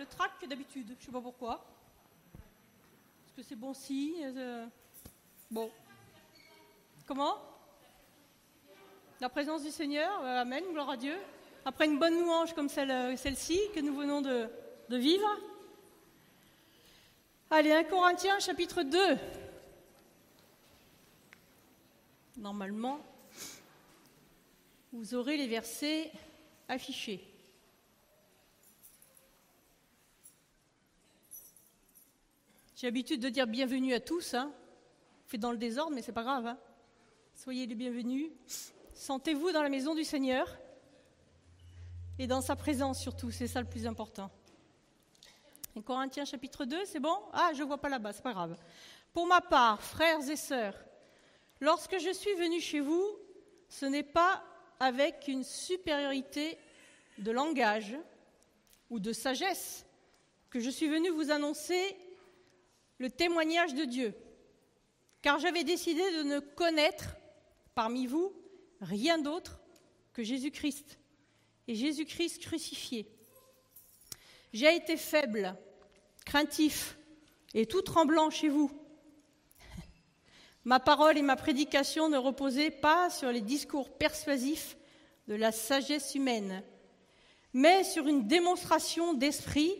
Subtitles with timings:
[0.00, 0.96] le trac que d'habitude.
[0.98, 1.62] Je sais pas pourquoi.
[3.26, 4.66] Est-ce que c'est bon si euh,
[5.50, 5.70] Bon.
[7.06, 7.36] Comment?
[9.20, 10.24] La présence du Seigneur.
[10.24, 11.18] Euh, amen, gloire à Dieu.
[11.66, 14.48] Après une bonne louange comme celle, ci que nous venons de,
[14.88, 15.28] de vivre.
[17.50, 18.98] Allez, 1 Corinthiens chapitre 2.
[22.38, 23.00] Normalement,
[24.94, 26.10] vous aurez les versets
[26.68, 27.29] affichés.
[32.80, 34.32] J'ai l'habitude de dire bienvenue à tous.
[34.32, 34.50] Hein.
[35.26, 36.46] Fait dans le désordre, mais c'est pas grave.
[36.46, 36.58] Hein.
[37.34, 38.30] Soyez les bienvenus.
[38.94, 40.58] Sentez-vous dans la maison du Seigneur
[42.18, 43.30] et dans sa présence surtout.
[43.30, 44.30] C'est ça le plus important.
[45.76, 47.14] Et Corinthiens chapitre 2, c'est bon?
[47.34, 48.56] Ah, je vois pas là-bas, c'est pas grave.
[49.12, 50.82] Pour ma part, frères et sœurs,
[51.60, 53.04] lorsque je suis venu chez vous,
[53.68, 54.42] ce n'est pas
[54.78, 56.56] avec une supériorité
[57.18, 57.94] de langage
[58.88, 59.84] ou de sagesse
[60.48, 61.94] que je suis venu vous annoncer
[63.00, 64.14] le témoignage de Dieu,
[65.22, 67.16] car j'avais décidé de ne connaître
[67.74, 68.32] parmi vous
[68.82, 69.60] rien d'autre
[70.12, 70.98] que Jésus-Christ
[71.66, 73.08] et Jésus-Christ crucifié.
[74.52, 75.56] J'ai été faible,
[76.26, 76.98] craintif
[77.54, 78.70] et tout tremblant chez vous.
[80.64, 84.76] Ma parole et ma prédication ne reposaient pas sur les discours persuasifs
[85.26, 86.62] de la sagesse humaine,
[87.54, 89.74] mais sur une démonstration d'esprit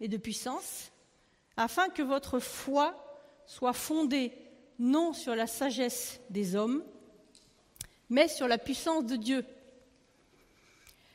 [0.00, 0.90] et de puissance,
[1.56, 2.94] afin que votre foi
[3.46, 4.32] soit fondée
[4.78, 6.84] non sur la sagesse des hommes,
[8.10, 9.44] mais sur la puissance de Dieu.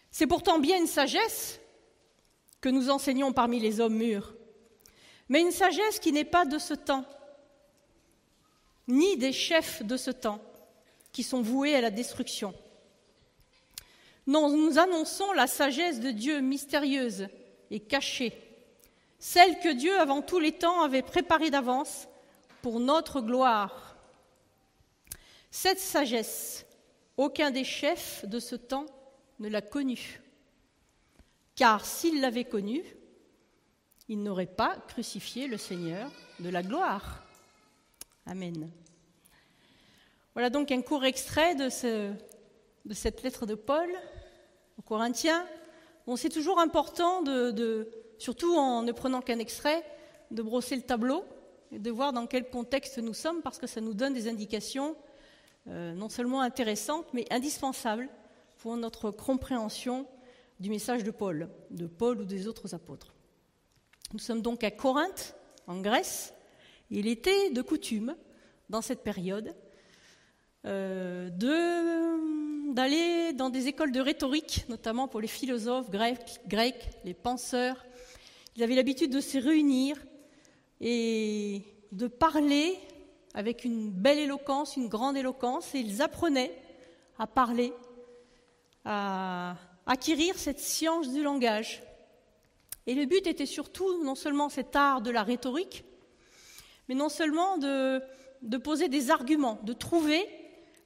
[0.10, 1.60] C'est pourtant bien une sagesse
[2.60, 4.34] que nous enseignons parmi les hommes mûrs,
[5.30, 7.06] mais une sagesse qui n'est pas de ce temps,
[8.88, 10.42] ni des chefs de ce temps,
[11.12, 12.54] qui sont voués à la destruction.
[14.28, 17.28] Non, nous annonçons la sagesse de Dieu mystérieuse
[17.70, 18.34] et cachée,
[19.22, 22.08] celle que Dieu avant tous les temps avait préparée d'avance
[22.64, 23.96] pour notre gloire.
[25.52, 26.66] Cette sagesse,
[27.18, 28.88] aucun des chefs de ce temps
[29.40, 30.22] ne l'a connue,
[31.56, 32.84] car s'il l'avait connue,
[34.10, 37.24] il n'aurait pas crucifié le Seigneur de la gloire.
[38.26, 38.72] Amen.
[40.34, 43.90] Voilà donc un court extrait de, cette lettre de Paul
[44.80, 45.46] aux Corinthiens.
[46.08, 47.88] Bon, c'est toujours important, de,
[48.22, 49.84] surtout en ne prenant qu'un extrait,
[50.30, 51.26] de brosser le tableau
[51.72, 54.96] et de voir dans quel contexte nous sommes, parce que ça nous donne des indications
[55.68, 58.08] euh, non seulement intéressantes, mais indispensables
[58.60, 60.06] pour notre compréhension
[60.60, 63.16] du message de Paul, de Paul ou des autres apôtres.
[64.14, 66.36] Nous sommes donc à Corinthe, en Grèce.
[66.92, 68.16] Il était de coutume,
[68.70, 69.56] dans cette période,
[70.68, 71.30] euh,
[72.74, 77.84] d'aller dans des écoles de rhétorique, notamment pour les philosophes grecs les penseurs.
[78.56, 79.98] Ils avaient l'habitude de se réunir
[80.82, 82.78] et de parler
[83.34, 86.54] avec une belle éloquence, une grande éloquence, et ils apprenaient
[87.18, 87.74] à parler,
[88.84, 91.82] à acquérir cette science du langage.
[92.88, 95.86] Et le but était surtout non seulement cet art de la rhétorique,
[96.90, 98.02] mais non seulement de,
[98.58, 100.28] poser des arguments, de trouver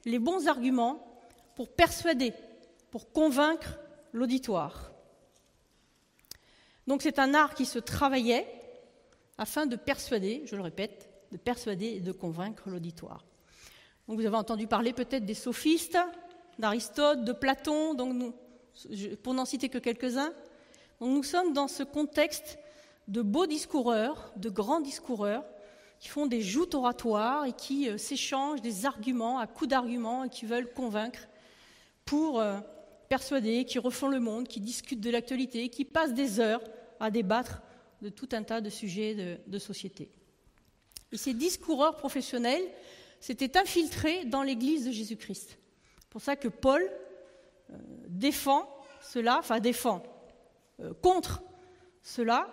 [0.04, 1.02] les bons arguments
[1.56, 2.32] pour persuader,
[2.90, 3.78] pour convaincre
[4.12, 4.92] l'auditoire.
[6.86, 8.46] Donc c'est un art qui se travaillait
[9.38, 13.24] afin de persuader, je le répète, de persuader et de convaincre l'auditoire.
[14.08, 15.98] Vous avez entendu parler peut-être des sophistes,
[16.58, 18.34] d'Aristote, de Platon, donc
[19.22, 20.32] pour n'en citer que quelques-uns.
[21.00, 22.58] Nous sommes dans ce contexte
[23.08, 25.44] de beaux discoureurs, de grands discoureurs,
[25.98, 30.28] qui font des joutes oratoires et qui euh, s'échangent des arguments à coups d'arguments et
[30.28, 31.20] qui veulent convaincre
[32.04, 32.58] pour euh,
[33.08, 36.60] persuader, qui refont le monde, qui discutent de l'actualité, qui passent des heures
[37.00, 37.62] à débattre
[38.02, 40.10] de tout un tas de sujets de, société.
[41.12, 42.64] Et ces discoureurs professionnels
[43.20, 45.58] s'étaient infiltrés dans l'Église de Jésus-Christ.
[46.00, 46.82] C'est pour ça que Paul
[47.70, 47.74] euh,
[48.08, 48.68] défend
[49.02, 50.02] cela, enfin défend,
[51.00, 51.42] contre
[52.02, 52.48] cela,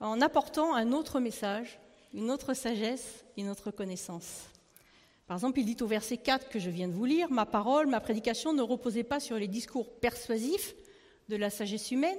[0.00, 1.78] en apportant un autre message
[2.14, 4.44] une autre sagesse, une autre connaissance.
[5.26, 7.86] Par exemple, il dit au verset 4 que je viens de vous lire, Ma parole,
[7.86, 10.74] ma prédication ne reposait pas sur les discours persuasifs
[11.28, 12.18] de la sagesse humaine,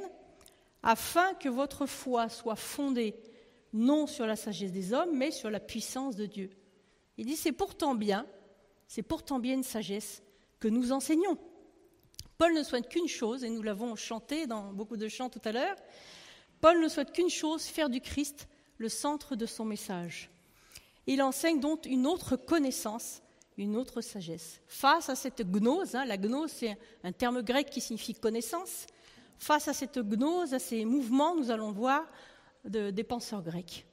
[0.83, 3.15] afin que votre foi soit fondée
[3.73, 6.49] non sur la sagesse des hommes, mais sur la puissance de Dieu.
[7.17, 8.25] Il dit, c'est pourtant bien,
[8.87, 10.23] c'est pourtant bien une sagesse
[10.59, 11.37] que nous enseignons.
[12.37, 15.51] Paul ne souhaite qu'une chose, et nous l'avons chanté dans beaucoup de chants tout à
[15.51, 15.75] l'heure,
[16.61, 18.47] Paul ne souhaite qu'une chose, faire du Christ
[18.77, 20.29] le centre de son message.
[21.07, 23.21] Il enseigne donc une autre connaissance,
[23.57, 24.61] une autre sagesse.
[24.67, 28.87] Face à cette gnose, hein, la gnose c'est un terme grec qui signifie connaissance,
[29.39, 32.05] face à cette gnose, à ces mouvements, nous allons voir,
[32.65, 33.85] des penseurs grecs.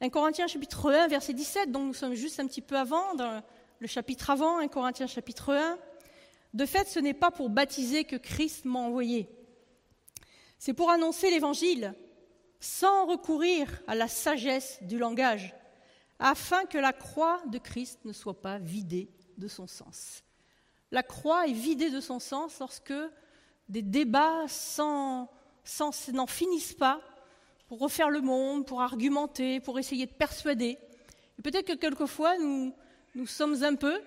[0.00, 3.42] 1 Corinthiens chapitre 1, verset 17, donc nous sommes juste un petit peu avant, dans
[3.78, 5.78] le chapitre avant, 1 Corinthiens chapitre 1.
[6.52, 9.28] De fait, ce n'est pas pour baptiser que Christ m'a envoyé.
[10.58, 11.94] C'est pour annoncer l'évangile
[12.60, 15.54] sans recourir à la sagesse du langage,
[16.18, 20.24] afin que la croix de Christ ne soit pas vidée de son sens.
[20.90, 22.94] La croix est vidée de son sens lorsque
[23.68, 25.28] des débats sans,
[25.64, 27.00] sans n'en finissent pas
[27.68, 30.78] pour refaire le monde, pour argumenter, pour essayer de persuader.
[31.38, 32.72] Et peut-être que quelquefois nous,
[33.14, 34.00] nous sommes un peu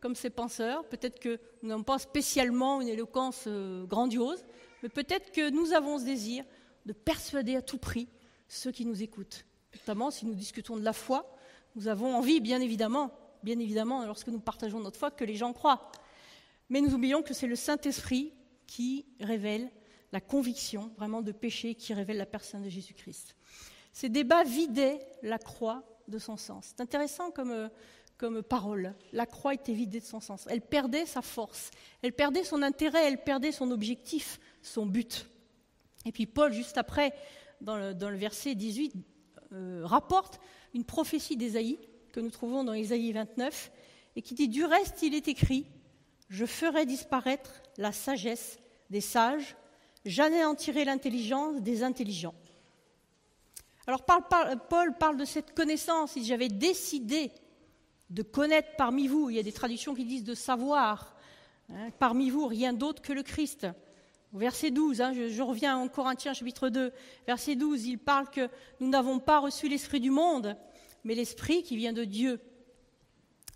[0.00, 4.44] comme ces penseurs, peut-être que nous n'avons pas spécialement une éloquence euh, grandiose,
[4.82, 6.44] mais peut-être que nous avons ce désir
[6.84, 8.08] de persuader à tout prix
[8.46, 9.46] ceux qui nous écoutent.
[9.72, 11.34] Notamment si nous discutons de la foi,
[11.74, 13.12] nous avons envie, bien évidemment,
[13.42, 15.90] bien évidemment, lorsque nous partageons notre foi, que les gens croient.
[16.68, 18.32] Mais nous oublions que c'est le Saint-Esprit
[18.74, 19.70] qui révèle
[20.10, 23.36] la conviction vraiment de péché, qui révèle la personne de Jésus-Christ.
[23.92, 26.66] Ces débats vidaient la croix de son sens.
[26.70, 27.70] C'est intéressant comme,
[28.18, 28.96] comme parole.
[29.12, 30.48] La croix était vidée de son sens.
[30.50, 31.70] Elle perdait sa force,
[32.02, 35.30] elle perdait son intérêt, elle perdait son objectif, son but.
[36.04, 37.14] Et puis Paul, juste après,
[37.60, 38.92] dans le, verset 18,
[39.52, 40.40] euh, rapporte
[40.74, 41.78] une prophétie d'Ésaïe
[42.12, 43.70] que nous trouvons dans Ésaïe 29
[44.16, 45.64] et qui dit Du reste, il est écrit
[46.28, 48.58] Je ferai disparaître la sagesse
[48.90, 49.56] des sages,
[50.04, 52.34] j'anéantirai l'intelligence des intelligents.
[53.86, 57.30] Alors Paul parle de cette connaissance, si j'avais décidé
[58.10, 61.16] de connaître parmi vous, il y a des traductions qui disent de savoir,
[61.70, 63.66] hein, parmi vous rien d'autre que le Christ.
[64.32, 66.92] Verset 12, hein, je, reviens en Corinthiens chapitre 2,
[67.26, 68.48] verset 12, il parle que
[68.80, 70.56] nous n'avons pas reçu l'Esprit du monde,
[71.04, 72.40] mais l'Esprit qui vient de Dieu,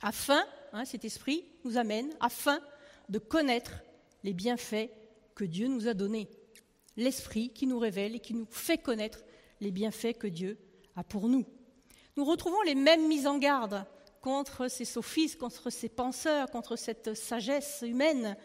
[0.02, 2.60] afin, hein, cet Esprit nous amène, afin
[3.08, 3.72] de connaître
[4.22, 4.90] les bienfaits
[5.38, 6.28] que Dieu nous a donnés.
[6.96, 9.20] L'Esprit qui nous révèle et qui nous fait connaître
[9.60, 10.58] les bienfaits que Dieu
[10.96, 11.46] a pour nous.
[12.16, 13.86] Nous retrouvons les mêmes mises en garde
[14.20, 18.36] contre ces sophistes, contre ces penseurs, contre cette sagesse humaine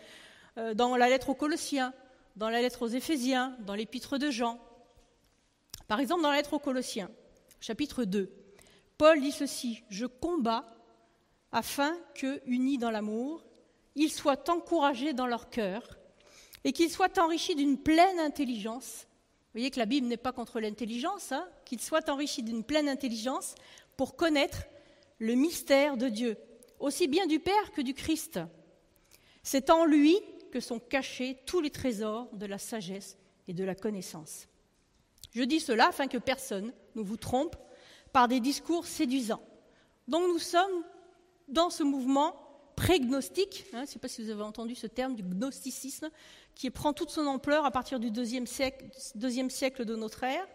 [0.60, 1.96] euh, dans la lettre aux Colossiens,
[2.36, 4.60] dans la lettre aux Éphésiens, dans l'épître de Jean.
[5.88, 7.10] Par exemple, dans la lettre aux Colossiens,
[7.60, 8.32] chapitre 2,
[9.00, 10.70] Paul dit ceci Je combats
[11.52, 13.44] afin que, unis dans l'amour,
[13.96, 15.98] ils soient encouragés dans leur cœur
[16.64, 19.08] et qu'ils soient enrichis d'une pleine intelligence.
[19.08, 22.90] Vous voyez que la Bible n'est pas contre l'intelligence, hein qu'ils soient enrichis d'une pleine
[22.90, 23.56] intelligence
[23.98, 24.64] pour connaître
[25.20, 26.38] le mystère de Dieu,
[26.80, 28.40] aussi bien du Père que du Christ.
[29.44, 30.20] C'est en lui
[30.52, 33.18] que sont cachés tous les trésors de la sagesse
[33.48, 34.48] et de la connaissance.
[35.34, 37.56] Je dis cela afin que personne ne vous trompe
[38.12, 39.42] par des discours séduisants.
[40.08, 40.84] Donc nous sommes
[41.48, 42.36] dans ce mouvement
[42.84, 46.10] pré-gnostique, hein, je ne sais pas si vous avez entendu ce terme du gnosticisme,
[46.54, 48.86] qui prend toute son ampleur à partir du deuxième siècle,
[49.50, 50.46] siècle de notre ère,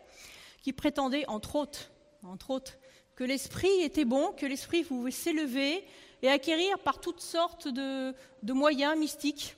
[0.63, 1.91] qui prétendait, entre autres,
[2.23, 2.75] entre autres
[3.17, 5.85] que l'esprit était bon, que l'esprit pouvait s'élever
[6.21, 9.57] et acquérir par toutes sortes de moyens mystiques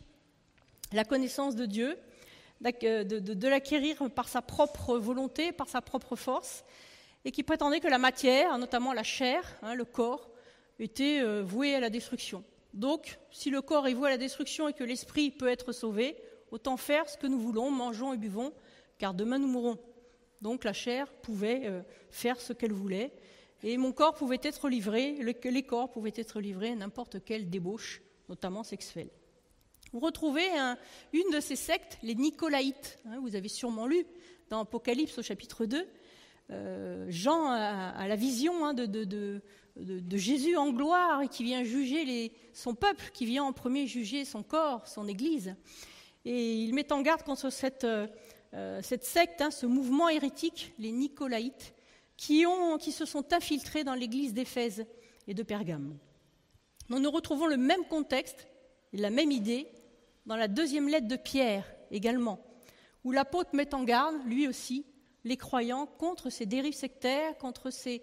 [0.92, 1.98] la connaissance de Dieu,
[2.60, 6.64] de, l'acquérir par sa propre volonté, par sa propre force,
[7.24, 10.30] et qui prétendait que la matière, notamment la chair, hein, le corps,
[10.78, 12.44] était euh, voué à la destruction.
[12.74, 16.16] Donc, si le corps est voué à la destruction et que l'esprit peut être sauvé,
[16.50, 18.52] autant faire ce que nous voulons, mangeons et buvons,
[18.98, 19.78] car demain nous mourrons.
[20.40, 23.12] Donc la chair pouvait euh, faire ce qu'elle voulait,
[23.62, 28.00] et mon corps pouvait être livré, les corps pouvaient être livrés à n'importe quelle débauche,
[28.28, 29.10] notamment sexuelle.
[29.92, 30.48] Vous retrouvez
[31.12, 32.98] une de ces sectes, les Nicolaïtes.
[33.06, 34.06] Hein, vous avez sûrement lu
[34.48, 35.86] dans Apocalypse au chapitre 2.
[36.50, 39.42] Euh, Jean a, la vision hein, de,
[40.10, 44.42] Jésus en gloire et qui vient juger son peuple, qui vient en premier juger son
[44.42, 45.54] corps, son Église.
[46.24, 51.74] Et il met en garde contre cette, euh, secte, hein, ce mouvement hérétique, les Nicolaïtes,
[52.16, 52.44] qui,
[52.80, 54.84] qui se sont infiltrés dans l'Église d'Éphèse
[55.26, 55.96] et de Pergame.
[56.88, 58.48] Nous retrouvons le même contexte,
[58.92, 59.68] la même idée,
[60.26, 62.40] dans la deuxième lettre de Pierre également,
[63.04, 64.84] où l'apôtre met en garde, lui aussi,
[65.24, 68.02] les croyants contre ces dérives sectaires, contre ces,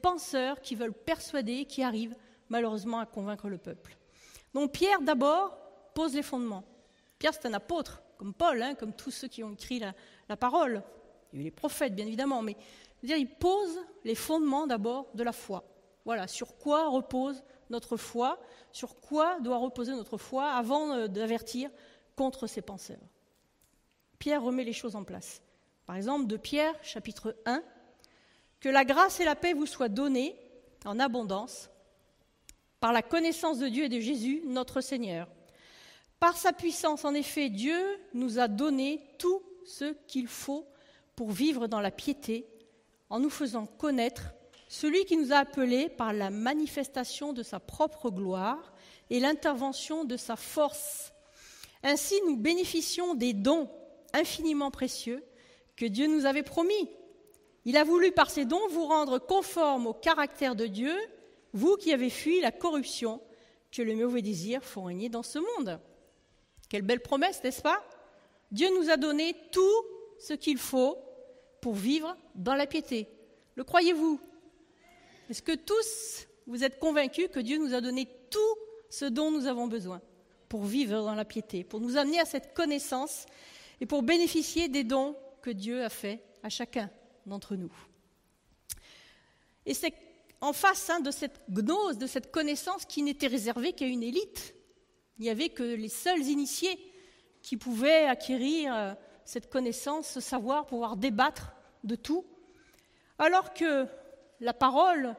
[0.00, 2.16] penseurs qui veulent persuader, qui arrivent
[2.48, 3.96] malheureusement à convaincre le peuple.
[4.54, 5.56] Donc Pierre d'abord
[5.94, 6.64] pose les fondements.
[7.18, 9.80] Pierre c'est un apôtre, comme Paul, hein, comme tous ceux qui ont écrit
[10.28, 10.82] la, parole.
[11.32, 12.56] Il y a eu les prophètes bien évidemment, mais
[13.02, 15.64] il pose les fondements d'abord de la foi.
[16.04, 18.38] Voilà, sur quoi repose notre foi,
[18.70, 21.68] sur quoi doit reposer notre foi avant euh, d'avertir
[22.14, 23.00] contre ces penseurs.
[24.18, 25.42] Pierre remet les choses en place.
[25.86, 27.62] Par exemple, de Pierre, chapitre 1,
[28.60, 30.36] Que la grâce et la paix vous soient données
[30.84, 31.70] en abondance
[32.80, 35.28] par la connaissance de Dieu et de Jésus, notre Seigneur.
[36.18, 37.78] Par sa puissance, en effet, Dieu
[38.14, 40.66] nous a donné tout ce qu'il faut
[41.14, 42.46] pour vivre dans la piété,
[43.08, 44.34] en nous faisant connaître
[44.68, 48.72] celui qui nous a appelés par la manifestation de sa propre gloire
[49.10, 51.12] et l'intervention de sa force.
[51.82, 53.70] Ainsi, nous bénéficions des dons
[54.12, 55.22] infiniment précieux
[55.76, 56.90] que Dieu nous avait promis.
[57.64, 60.94] Il a voulu par ces dons vous rendre conformes au caractère de Dieu,
[61.52, 63.20] vous qui avez fui la corruption
[63.70, 65.80] que le mauvais désir font régner dans ce monde.
[66.68, 67.82] Quelle belle promesse, n'est-ce pas?
[68.52, 69.84] Dieu nous a donné tout
[70.18, 70.96] ce qu'il faut
[71.60, 73.08] pour vivre dans la piété.
[73.56, 74.20] Le croyez-vous?
[75.28, 78.38] Est-ce que tous, vous êtes convaincus que Dieu nous a donné tout
[78.88, 80.00] ce dont nous avons besoin
[80.48, 83.26] pour vivre dans la piété, pour nous amener à cette connaissance
[83.80, 85.16] et pour bénéficier des dons
[85.46, 86.90] que Dieu a faits à chacun
[87.24, 87.72] d'entre nous
[89.64, 89.94] Et c'est
[90.40, 94.56] en face hein, de cette gnose, de cette connaissance qui n'était réservée qu'à une élite.
[95.18, 96.76] Il n'y avait que les seuls initiés
[97.42, 101.52] qui pouvaient acquérir euh, cette connaissance, ce savoir, pouvoir débattre
[101.84, 102.24] de tout,
[103.16, 103.86] alors que
[104.40, 105.14] la parole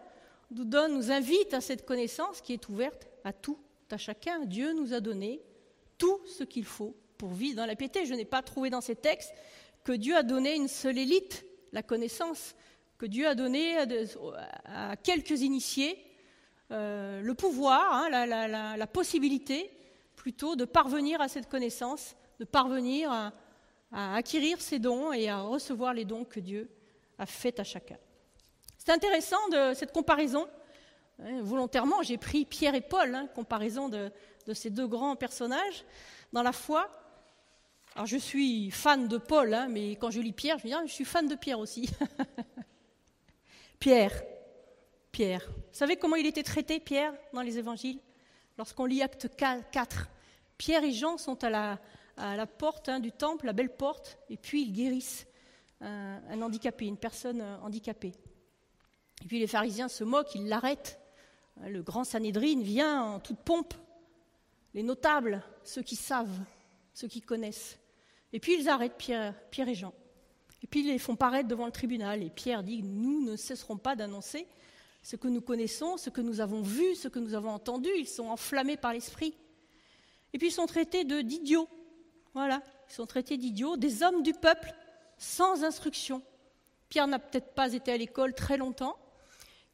[0.51, 3.59] nous donne, nous invite à cette connaissance qui est ouverte à tout,
[3.91, 4.43] à chacun.
[4.43, 5.41] Dieu nous a donné
[5.97, 8.05] tout ce qu'il faut pour vivre dans la piété.
[8.05, 9.33] Je n'ai pas trouvé dans ces textes
[9.87, 12.55] que Dieu a donné une seule élite, la connaissance,
[12.97, 13.77] que Dieu a donné
[14.65, 15.97] à, quelques initiés
[16.71, 19.71] euh, le pouvoir, hein, la, possibilité
[20.17, 23.31] plutôt de parvenir à cette connaissance, de parvenir à,
[23.93, 26.69] acquérir ces dons et à recevoir les dons que Dieu
[27.17, 27.97] a faits à chacun.
[28.77, 30.49] C'est intéressant de cette comparaison.
[31.23, 34.11] Hein, volontairement, j'ai pris Pierre et Paul, hein, comparaison de,
[34.53, 35.85] ces deux grands personnages
[36.33, 36.89] dans la foi.
[37.97, 40.75] Alors je suis fan de Paul, hein, mais quand je lis Pierre, je me dis,
[40.75, 41.89] ah, je suis fan de Pierre aussi.
[43.79, 44.13] Pierre,
[45.11, 45.43] Pierre.
[45.49, 47.99] Vous savez comment il était traité, Pierre, dans les évangiles?
[48.59, 50.09] Lorsqu'on lit Acte 4,
[50.59, 54.61] Pierre et Jean sont à la, porte hein, du temple, la belle porte, et puis
[54.61, 55.25] ils guérissent
[55.81, 58.13] un, handicapé, une personne euh, handicapée.
[59.23, 60.99] Et puis les pharisiens se moquent, ils l'arrêtent.
[61.59, 63.73] Hein, le grand Sanhédrin vient en toute pompe.
[64.75, 66.39] Les notables, ceux qui savent,
[66.93, 67.79] ceux qui connaissent.
[68.33, 69.93] Et puis ils arrêtent Pierre, et Jean.
[70.63, 72.23] Et puis ils les font paraître devant le tribunal.
[72.23, 74.47] Et Pierre dit Nous ne cesserons pas d'annoncer
[75.01, 77.89] ce que nous connaissons, ce que nous avons vu, ce que nous avons entendu.
[77.97, 79.35] Ils sont enflammés par l'esprit.
[80.33, 81.69] Et puis ils sont traités d'idiots.
[82.33, 84.73] Voilà, ils sont traités d'idiots, des hommes du peuple,
[85.17, 86.21] sans instruction.
[86.89, 88.97] Pierre n'a peut-être pas été à l'école très longtemps.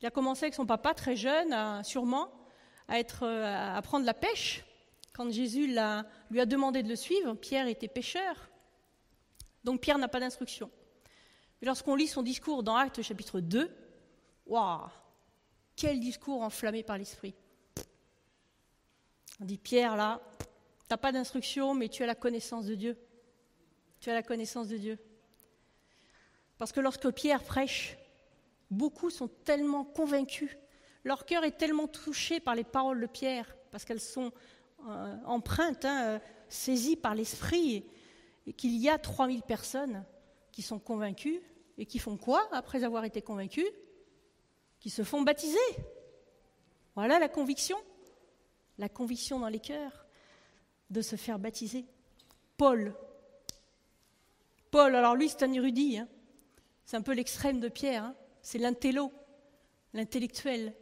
[0.02, 2.30] Il a commencé avec son papa très jeune, sûrement,
[2.88, 4.64] à, être, à apprendre la pêche.
[5.14, 8.50] Quand Jésus lui a demandé de le suivre, Pierre était pêcheur.
[9.64, 10.72] Donc Pierre n'a pas d'instruction.
[11.62, 13.70] Mais lorsqu'on lit son discours dans Actes chapitre 2,
[14.48, 14.90] waouh,
[15.76, 17.36] quel discours enflammé par l'esprit.
[19.40, 20.46] On dit Pierre là, tu
[20.92, 22.98] n'as pas d'instruction, mais tu as la connaissance de Dieu.
[24.00, 25.00] Tu as la connaissance de Dieu.
[26.58, 27.98] Parce que lorsque Pierre prêche,
[28.70, 30.58] beaucoup sont tellement convaincus,
[31.04, 34.32] leur cœur est tellement touché par les paroles de Pierre, parce qu'elles sont
[34.90, 37.86] euh, empreintes, hein, euh, saisies par l'esprit,
[38.58, 40.04] qu'il y a 3000 personnes
[40.52, 41.42] qui sont convaincues,
[41.78, 43.68] et qui font quoi après avoir été convaincus
[44.80, 45.58] Qui se font baptiser.
[46.96, 47.78] Voilà la conviction,
[48.78, 50.06] la conviction dans les cœurs
[50.90, 51.86] de se faire baptiser.
[52.58, 52.94] Paul.
[54.70, 55.98] Paul, alors lui, c'est un érudit.
[55.98, 56.08] Hein.
[56.86, 58.04] C'est un peu l'extrême de Pierre.
[58.04, 58.16] Hein.
[58.42, 59.12] C'est l'intello,
[59.94, 60.76] l'intellectuel.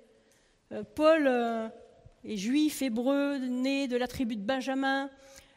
[0.71, 1.71] Euh, Paul
[2.25, 5.09] est juif, hébreu, né de la tribu de Benjamin,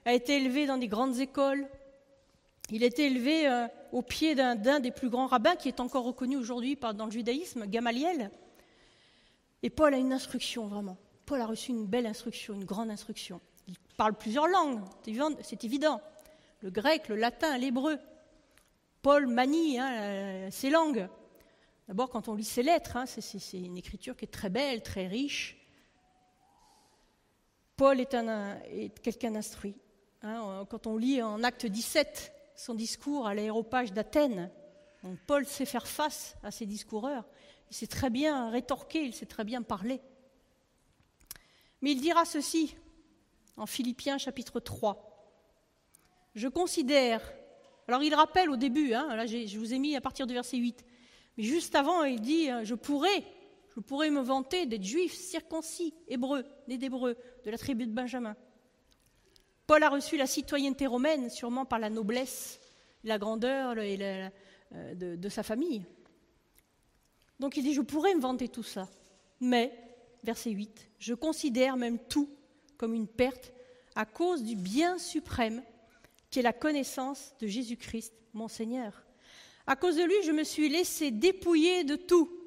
[0.04, 1.66] a été élevé dans des grandes écoles.
[2.70, 6.04] Il a été élevé euh, au pied d'un des plus grands rabbins qui est encore
[6.04, 8.30] reconnu aujourd'hui dans le judaïsme, Gamaliel.
[9.62, 10.96] Et Paul a une instruction, vraiment.
[11.26, 13.40] Paul a reçu une belle instruction, une grande instruction.
[13.68, 14.80] Il parle plusieurs langues,
[15.42, 16.00] c'est évident.
[16.60, 17.98] Le grec, le latin, l'hébreu.
[19.02, 21.08] Paul manie hein, ces langues.
[21.88, 25.06] D'abord, quand on lit ses lettres, hein, c'est une écriture qui est très belle, très
[25.06, 25.63] riche.
[27.76, 28.16] Paul est,
[29.02, 29.74] quelqu'un d'instruit.
[30.22, 30.64] Hein.
[30.70, 34.50] quand on lit en acte 17 son discours à l'aéropage d'Athènes,
[35.26, 37.24] Paul sait faire face à ces discoureurs.
[37.70, 40.00] Il sait très bien rétorquer, il sait très bien parler.
[41.82, 42.76] Mais il dira ceci
[43.56, 45.10] en Philippiens chapitre 3.
[46.34, 47.20] Je considère,
[47.86, 50.56] alors il rappelle au début, hein, là je vous ai mis à partir du verset
[50.56, 50.84] 8,
[51.36, 53.24] mais juste avant il dit, hein, je pourrais,
[53.74, 58.36] je pourrais me vanter d'être juif, circoncis, hébreu, né d'hébreu, de la tribu de Benjamin.
[59.66, 62.60] Paul a reçu la citoyenneté romaine sûrement par la noblesse,
[63.02, 64.30] la grandeur euh,
[64.94, 65.84] de, de sa famille.
[67.40, 68.88] Donc il dit, je pourrais me vanter tout ça,
[69.40, 69.72] mais,
[70.22, 72.30] verset 8, je considère même tout
[72.76, 73.52] comme une perte
[73.96, 75.62] à cause du bien suprême
[76.30, 79.04] qui est la connaissance de Jésus-Christ, mon Seigneur.
[79.66, 82.43] À cause de lui, je me suis laissé dépouiller de tout.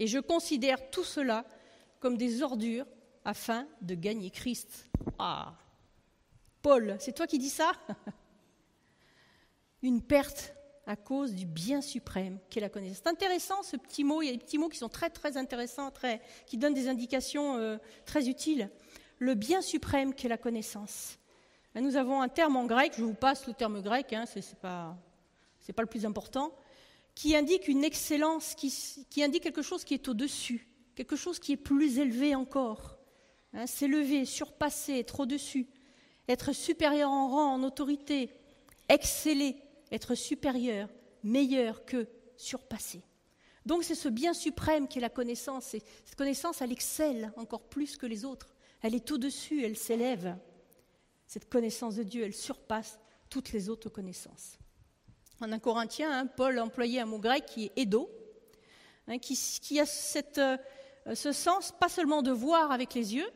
[0.00, 1.44] Et je considère tout cela
[2.00, 2.86] comme des ordures
[3.22, 4.88] afin de gagner Christ.
[5.18, 5.54] Ah
[6.62, 7.72] Paul, c'est toi qui dis ça?
[9.82, 10.54] Une perte
[10.86, 13.02] à cause du bien suprême qu'est la connaissance.
[13.04, 15.36] C'est intéressant ce petit mot, il y a des petits mots qui sont très très
[15.36, 17.76] intéressants, très, qui donnent des indications euh,
[18.06, 18.70] très utiles.
[19.18, 21.18] Le bien suprême qu'est la connaissance.
[21.74, 24.44] nous avons un terme en grec, je vous passe le terme grec, hein, ce n'est
[24.62, 24.96] pas,
[25.76, 26.54] pas, le plus important,
[27.20, 31.58] qui indique une excellence, qui, indique quelque chose qui est au-dessus, quelque chose qui est
[31.58, 32.96] plus élevé encore.
[33.52, 35.66] Hein, S'élever, surpasser, être au-dessus,
[36.28, 38.30] être supérieur en rang, en autorité,
[38.88, 39.56] exceller,
[39.92, 40.88] être supérieur,
[41.22, 42.08] meilleur que,
[42.38, 43.02] surpasser.
[43.66, 45.74] Donc c'est ce bien suprême qui est la connaissance.
[45.74, 48.54] Et cette connaissance, elle excelle encore plus que les autres.
[48.80, 50.38] Elle est au-dessus, elle s'élève.
[51.26, 52.98] Cette connaissance de Dieu, elle surpasse
[53.28, 54.59] toutes les autres connaissances.
[55.40, 58.10] En un Corinthien, hein, Paul a employé un mot grec qui est édo,
[59.08, 59.84] hein, qui, a
[60.38, 63.30] euh, ce sens pas seulement de voir avec les yeux,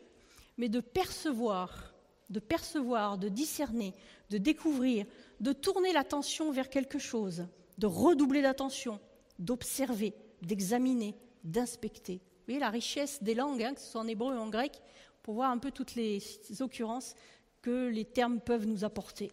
[0.58, 1.94] mais de percevoir,
[2.28, 3.94] de percevoir, de discerner,
[4.28, 5.06] de découvrir,
[5.40, 7.46] de tourner l'attention vers quelque chose,
[7.78, 9.00] de redoubler d'attention,
[9.38, 12.16] d'observer, d'examiner, d'inspecter.
[12.16, 14.82] Vous voyez la richesse des langues, hein, que ce soit en hébreu ou en grec,
[15.22, 16.22] pour voir un peu toutes les
[16.60, 17.14] occurrences
[17.62, 19.32] que les termes peuvent nous apporter.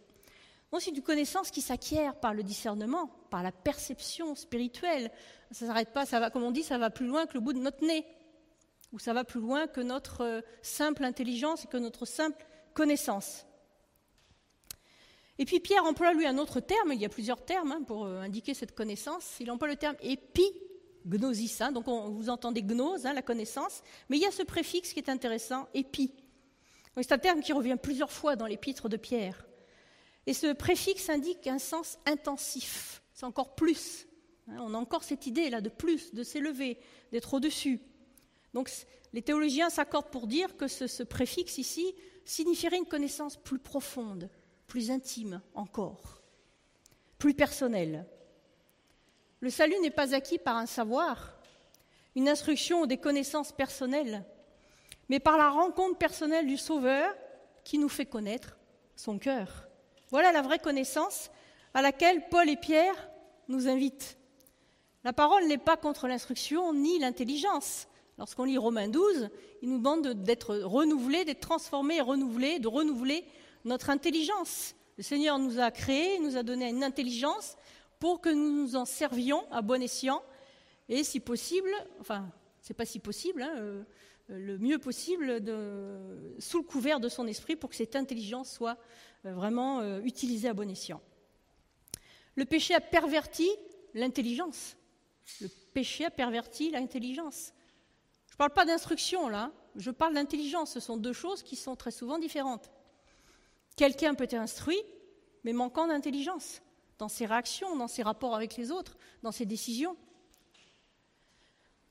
[0.79, 5.11] C'est une connaissance qui s'acquiert par le discernement, par la perception spirituelle.
[5.51, 7.41] Ça ne s'arrête pas, ça va, comme on dit, ça va plus loin que le
[7.41, 8.05] bout de notre nez,
[8.93, 13.45] ou ça va plus loin que notre euh, simple intelligence et que notre simple connaissance.
[15.37, 18.05] Et puis Pierre emploie lui un autre terme, il y a plusieurs termes hein, pour
[18.05, 19.35] euh, indiquer cette connaissance.
[19.39, 24.17] Il emploie le terme épignosis, hein, donc on, vous entendez gnose, hein, la connaissance, mais
[24.17, 26.13] il y a ce préfixe qui est intéressant, épi.
[26.95, 29.45] C'est un terme qui revient plusieurs fois dans l'épître de Pierre.
[30.31, 34.07] Et ce préfixe indique un sens intensif, c'est encore plus.
[34.47, 36.79] On a encore cette idée là de plus, de s'élever,
[37.11, 37.81] d'être au-dessus.
[38.53, 38.71] Donc
[39.11, 44.29] les théologiens s'accordent pour dire que ce préfixe ici signifierait une connaissance plus profonde,
[44.67, 46.21] plus intime encore,
[47.17, 48.05] plus personnel.
[49.41, 51.41] Le salut n'est pas acquis par un savoir,
[52.15, 54.23] une instruction ou des connaissances personnelles,
[55.09, 57.13] mais par la rencontre personnelle du Sauveur
[57.65, 58.57] qui nous fait connaître
[58.95, 59.67] son cœur.
[60.11, 61.31] Voilà la vraie connaissance
[61.73, 63.09] à laquelle Paul et Pierre
[63.47, 64.17] nous invitent.
[65.03, 67.87] La parole n'est pas contre l'instruction ni l'intelligence.
[68.17, 69.29] Lorsqu'on lit Romains 12,
[69.61, 73.25] il nous demande d'être renouvelé, d'être transformé et renouvelé, de renouveler
[73.65, 74.75] notre intelligence.
[74.97, 77.55] Le Seigneur nous a créés, nous a donné une intelligence
[77.99, 80.21] pour que nous nous en servions à bon escient
[80.89, 81.71] et si possible,
[82.01, 82.27] enfin,
[82.59, 83.83] c'est pas si possible, hein, euh,
[84.37, 85.41] le mieux possible
[86.39, 88.77] sous le couvert de son esprit pour que cette intelligence soit
[89.25, 91.01] euh, vraiment euh, utilisée à bon escient.
[92.35, 93.49] Le péché a perverti
[93.93, 94.77] l'intelligence.
[95.41, 97.53] Le péché a perverti l'intelligence.
[98.29, 100.71] Je ne parle pas d'instruction là, je parle d'intelligence.
[100.71, 102.71] Ce sont deux choses qui sont très souvent différentes.
[103.75, 104.81] Quelqu'un peut être instruit,
[105.43, 106.61] mais manquant d'intelligence
[106.97, 109.97] dans ses réactions, dans ses rapports avec les autres, dans ses décisions.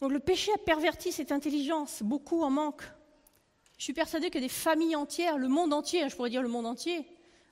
[0.00, 2.90] Donc le péché a perverti cette intelligence, beaucoup en manquent.
[3.76, 6.66] Je suis persuadée que des familles entières, le monde entier, je pourrais dire le monde
[6.66, 7.06] entier,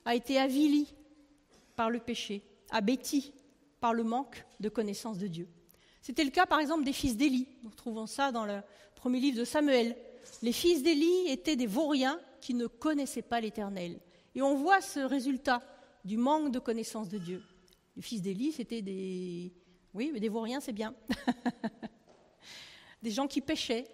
[0.05, 0.93] a été avili
[1.75, 3.33] par le péché, abéti
[3.79, 5.47] par le manque de connaissance de Dieu.
[6.01, 7.47] C'était le cas par exemple des fils d'Élie.
[7.63, 8.61] Nous trouvons ça dans le
[8.95, 9.95] premier livre de Samuel.
[10.41, 13.99] Les fils d'Élie étaient des vauriens qui ne connaissaient pas l'Éternel.
[14.35, 15.61] Et on voit ce résultat
[16.05, 17.43] du manque de connaissance de Dieu.
[17.95, 19.53] Les fils d'Élie, c'était des...
[19.93, 20.93] Oui, mais des vauriens, c'est bien.
[23.01, 23.85] des gens qui péchaient,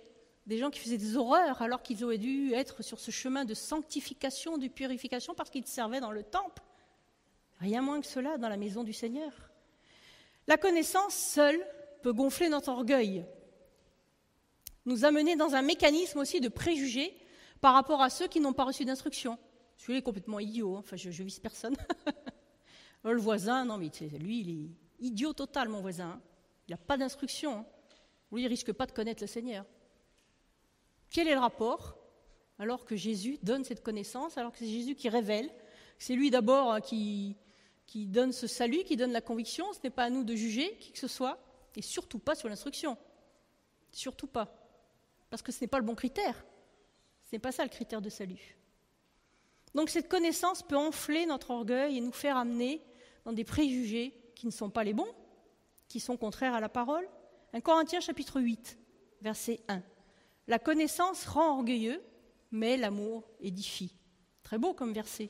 [0.46, 3.54] des gens qui faisaient des horreurs alors qu'ils auraient dû être sur ce chemin de
[3.54, 6.62] sanctification, de purification, parce qu'ils servaient dans le temple.
[7.60, 9.32] Rien moins que cela dans la maison du Seigneur.
[10.48, 11.66] La connaissance seule
[12.04, 13.26] peut gonfler notre orgueil,
[14.86, 17.18] nous amener dans un mécanisme aussi de préjugés
[17.62, 19.40] par rapport à ceux qui n'ont pas reçu d'instruction.
[19.78, 20.84] Celui-là complètement idiot, hein.
[20.94, 21.76] je, je vise personne.
[23.04, 26.22] le voisin, non mais lui, il est idiot total, mon voisin.
[26.68, 27.66] Il n'a pas d'instruction.
[28.36, 29.66] Lui, risque pas de connaître le Seigneur.
[31.10, 31.98] Quel est le rapport
[32.60, 35.50] alors que Jésus donne cette connaissance, alors que c'est Jésus qui révèle
[36.00, 37.38] C'est lui d'abord hein, qui,
[37.86, 39.72] qui donne ce salut, qui donne la conviction.
[39.74, 41.40] Ce n'est pas à nous de juger qui que ce soit,
[41.76, 42.98] et surtout pas sur l'instruction.
[43.92, 44.54] Surtout pas.
[45.30, 46.46] Parce que ce n'est pas le bon critère.
[47.30, 48.58] Ce n'est pas ça le critère de salut.
[49.74, 52.82] Donc cette connaissance peut enfler notre orgueil et nous faire amener
[53.26, 55.14] dans des préjugés qui ne sont pas les bons,
[55.88, 57.08] qui sont contraires à la parole.
[57.56, 58.78] 1 Corinthiens chapitre 8,
[59.22, 59.82] verset 1.
[60.48, 62.04] La connaissance rend orgueilleux,
[62.52, 63.96] mais l'amour édifie.
[64.44, 65.30] Très beau comme verset.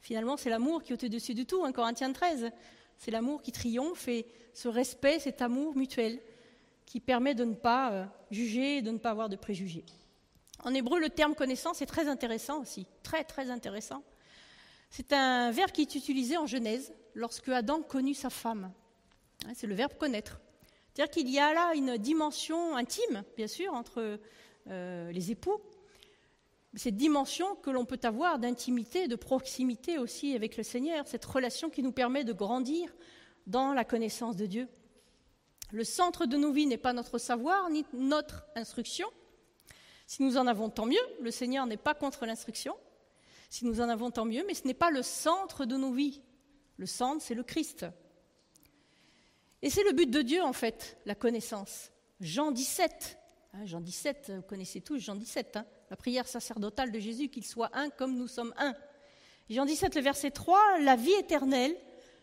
[0.00, 2.50] Finalement, c'est l'amour qui est au-dessus de tout, hein, Corinthiens 13.
[2.96, 6.22] C'est l'amour qui triomphe et ce respect, cet amour mutuel
[6.86, 9.84] qui permet de ne pas euh, juger de ne pas avoir de préjugés.
[10.64, 14.02] En hébreu, le terme connaissance est très intéressant aussi, très très intéressant.
[14.88, 18.72] C'est un verbe qui est utilisé en Genèse lorsque Adam connut sa femme.
[19.44, 20.40] Hein, c'est le verbe connaître.
[20.96, 24.18] C'est-à-dire qu'il y a là une dimension intime, bien sûr, entre
[24.70, 25.60] euh, les époux,
[26.74, 31.68] cette dimension que l'on peut avoir d'intimité, de proximité aussi avec le Seigneur, cette relation
[31.68, 32.94] qui nous permet de grandir
[33.46, 34.68] dans la connaissance de Dieu.
[35.70, 39.08] Le centre de nos vies n'est pas notre savoir ni notre instruction.
[40.06, 40.96] Si nous en avons, tant mieux.
[41.20, 42.74] Le Seigneur n'est pas contre l'instruction.
[43.50, 44.44] Si nous en avons, tant mieux.
[44.46, 46.22] Mais ce n'est pas le centre de nos vies.
[46.78, 47.84] Le centre, c'est le Christ.
[49.62, 51.90] Et c'est le but de Dieu, en fait, la connaissance.
[52.20, 53.18] Jean 17.
[53.52, 57.44] Hein, Jean 17, vous connaissez tous Jean 17, hein, la prière sacerdotale de Jésus, qu'il
[57.44, 58.74] soit un comme nous sommes un.
[59.48, 61.76] Jean 17, le verset 3, la vie éternelle,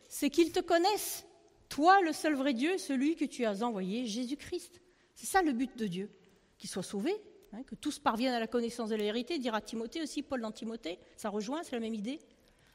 [0.10, 1.26] c'est qu'ils te connaissent,
[1.69, 4.82] toi le seul vrai Dieu, celui que tu as envoyé, Jésus-Christ.
[5.15, 6.12] C'est ça le but de Dieu,
[6.58, 7.15] qu'ils soient sauvés,
[7.54, 10.52] hein, que tous parviennent à la connaissance de la vérité, dira Timothée aussi, Paul dans
[10.52, 12.19] Timothée, ça rejoint, c'est la même idée.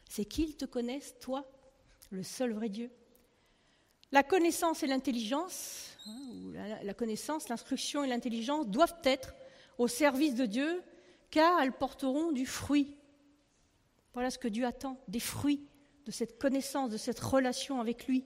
[0.09, 1.49] C'est qu'ils te connaissent, toi,
[2.11, 2.91] le seul vrai Dieu.
[4.11, 9.35] La connaissance et l'intelligence, hein, ou la connaissance, l'instruction et l'intelligence doivent être
[9.77, 10.83] au service de Dieu,
[11.31, 12.97] car elles porteront du fruit.
[14.15, 15.69] Voilà ce que Dieu attend, des fruits
[16.07, 18.25] de cette connaissance, de cette relation avec lui.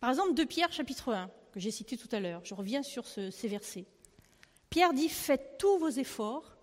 [0.00, 3.06] Par exemple, de Pierre chapitre 1, que j'ai cité tout à l'heure, je reviens sur
[3.06, 3.84] ces versets.
[4.70, 6.56] Pierre dit, faites tous vos efforts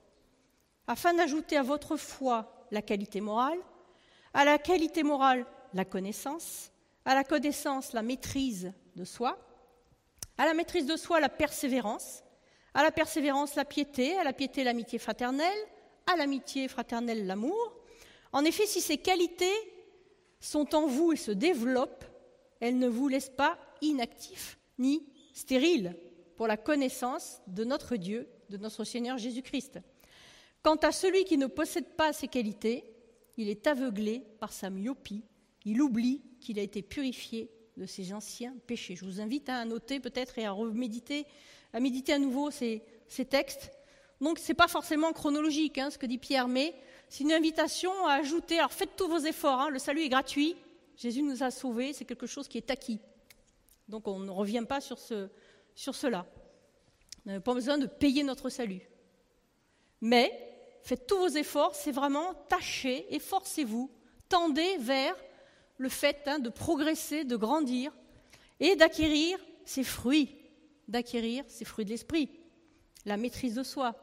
[0.88, 3.60] afin d'ajouter à votre foi la qualité morale,
[4.34, 6.73] à la qualité morale la connaissance,
[7.06, 9.38] à la connaissance la maîtrise de soi,
[10.38, 12.24] à la maîtrise de soi la persévérance,
[12.74, 15.58] à la persévérance la piété, à la piété l'amitié fraternelle,
[16.12, 17.76] à l'amitié fraternelle l'amour.
[18.32, 19.54] En effet, si ces qualités
[20.40, 22.06] sont en vous et se développent,
[22.60, 25.96] elles ne vous laissent pas inactifs ni stériles
[26.36, 29.80] pour la connaissance de notre Dieu, de notre Seigneur Jésus-Christ.
[30.62, 32.86] Quant à celui qui ne possède pas ces qualités,
[33.38, 35.24] il est aveuglé par sa myopie,
[35.66, 38.96] il oublie qu'il a été purifié de ses anciens péchés.
[38.96, 41.26] Je vous invite à noter peut-être et à reméditer
[41.74, 42.82] à méditer à nouveau ces,
[43.30, 43.72] textes.
[44.22, 46.74] Donc ce n'est pas forcément chronologique hein, ce que dit Pierre, mais
[47.10, 49.70] c'est une invitation à ajouter, alors faites tous vos efforts, hein.
[49.70, 50.56] le salut est gratuit,
[50.96, 53.00] Jésus nous a sauvés, c'est quelque chose qui est acquis.
[53.88, 55.30] Donc on ne revient pas sur, ce,
[55.76, 56.26] sur cela.
[57.26, 58.82] On n'a pas besoin de payer notre salut.
[60.02, 60.32] Mais
[60.84, 63.92] faites tous vos efforts, c'est vraiment tâchez, efforcez-vous,
[64.30, 65.16] tendez vers
[65.84, 67.94] le fait hein, de progresser, de grandir
[68.60, 70.36] et d'acquérir ces fruits
[70.88, 72.30] d'acquérir ces fruits de l'esprit,
[73.06, 73.96] la maîtrise de soi.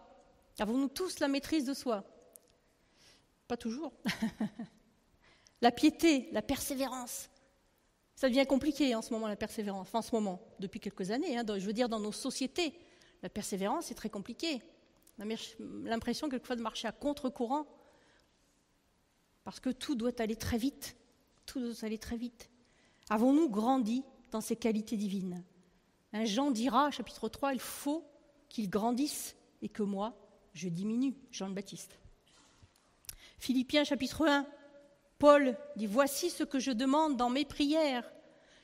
[0.59, 2.05] Avons-nous tous la maîtrise de soi?
[3.49, 3.93] Pas toujours.
[5.63, 7.31] la piété, la persévérance.
[8.15, 9.89] Ça devient compliqué en ce moment, la persévérance.
[9.89, 11.39] Enfin, en ce moment, depuis quelques années.
[11.39, 12.75] Hein, je veux dire, dans nos sociétés,
[13.23, 14.63] la persévérance est très compliquée.
[15.19, 15.35] On a
[15.85, 17.67] l'impression quelquefois de marcher à contre-courant.
[19.45, 20.97] Parce que tout doit aller très vite.
[21.51, 22.49] Tout doit très vite.
[23.09, 25.43] Avons-nous grandi dans ces qualités divines?
[26.13, 28.05] Un Jean dira, chapitre 3, il faut
[28.49, 30.15] qu'il grandisse et que moi,
[30.55, 31.17] je diminue.
[31.33, 31.99] Jean le Baptiste.
[33.41, 34.47] Philippiens, chapitre 1,
[35.19, 38.09] Paul dit, Voici ce que je demande dans mes prières,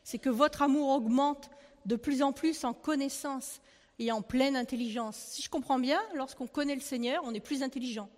[0.04, 1.50] c'est que votre amour augmente
[1.86, 3.60] de plus en plus en connaissance
[3.98, 5.16] et en pleine intelligence.
[5.16, 8.08] Si je comprends bien, lorsqu'on connaît le Seigneur, on est plus intelligent.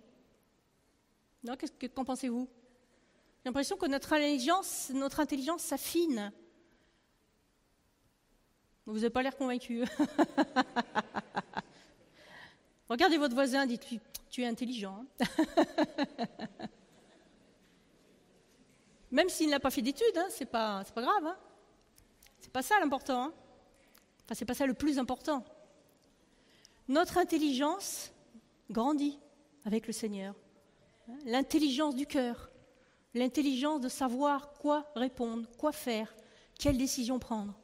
[1.95, 2.47] Qu'en pensez-vous?
[3.49, 6.31] L'impression que notre intelligence, notre intelligence s'affine
[8.89, 9.83] vous n'avez pas l'air convaincu.
[12.89, 13.99] Regardez votre voisin, dites-lui,
[14.31, 15.05] tu es intelligent.
[15.21, 15.27] Hein.
[19.11, 21.27] Même s'il n'a pas fait d'études, hein, c'est pas, pas grave.
[21.27, 21.37] Hein.
[22.39, 23.25] C'est pas ça l'important.
[23.25, 23.33] Hein.
[24.25, 25.45] Enfin, c'est pas ça le plus important.
[26.87, 28.11] Notre intelligence
[28.71, 29.19] grandit
[29.65, 30.33] avec le Seigneur.
[31.07, 31.13] Hein.
[31.25, 32.48] L'intelligence du cœur,
[33.13, 36.15] l'intelligence de savoir quoi répondre, quoi faire,
[36.57, 37.59] quelle décision prendre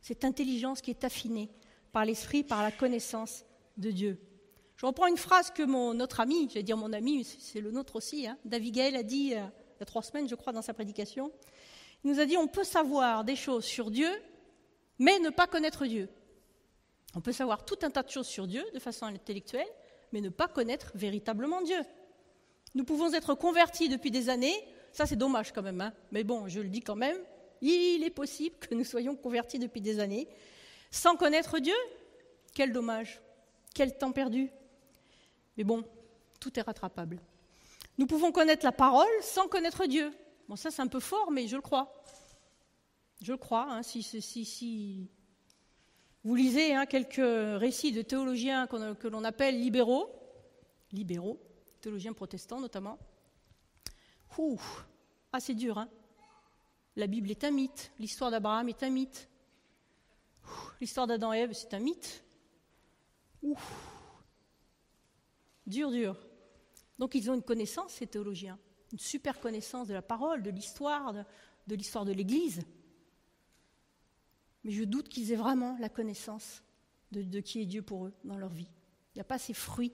[0.00, 1.50] cette intelligence qui est affinée
[1.90, 3.44] par l'esprit, par la connaissance
[3.76, 4.20] de Dieu.
[4.76, 7.96] Je reprends une phrase que mon, notre ami, j'allais dire mon ami, c'est le nôtre
[7.96, 10.62] aussi, hein, David Gaël a dit euh, il y a trois semaines, je crois, dans
[10.62, 11.32] sa prédication.
[12.04, 14.10] Il nous a dit on peut savoir des choses sur Dieu,
[14.98, 16.08] mais ne pas connaître Dieu.
[17.14, 19.66] On peut savoir tout un tas de choses sur Dieu de façon intellectuelle,
[20.12, 21.80] mais ne pas connaître véritablement Dieu.
[22.74, 24.56] Nous pouvons être convertis depuis des années,
[24.96, 27.18] ça c'est dommage quand même, hein, mais bon, je le dis quand même,
[27.60, 30.26] il est possible que nous soyons convertis depuis des années
[30.90, 31.74] sans connaître Dieu.
[32.54, 33.20] Quel dommage,
[33.74, 34.48] quel temps perdu.
[35.58, 35.84] Mais bon,
[36.40, 37.20] tout est rattrapable.
[37.98, 40.10] Nous pouvons connaître la parole sans connaître Dieu.
[40.48, 41.92] Bon, ça c'est un peu fort, mais je le crois.
[43.20, 43.66] Je le crois.
[43.68, 45.10] Hein, si, si, si,
[46.24, 50.08] vous lisez hein, quelques récits de théologiens que l'on appelle libéraux,
[50.90, 51.38] libéraux,
[51.82, 52.98] théologiens protestants notamment.
[54.38, 54.60] Ouh,
[55.32, 55.78] ah c'est dur.
[55.78, 55.88] Hein
[56.96, 59.28] la Bible est un mythe, l'histoire d'Abraham est un mythe,
[60.80, 62.24] l'histoire d'Adam et Ève c'est un mythe.
[63.42, 63.58] Ouh,
[65.66, 66.16] dur, dur.
[66.98, 68.58] Donc ils ont une connaissance, ces théologiens,
[68.92, 71.12] une super connaissance de la parole, de l'histoire,
[71.66, 72.62] de, l'histoire de l'Église.
[74.64, 76.62] Mais je doute qu'ils aient vraiment la connaissance
[77.12, 78.70] de, qui est Dieu pour eux dans leur vie.
[79.14, 79.92] Il n'y a pas ces fruits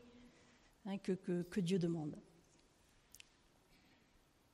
[0.87, 2.17] hein, que, que Dieu demande.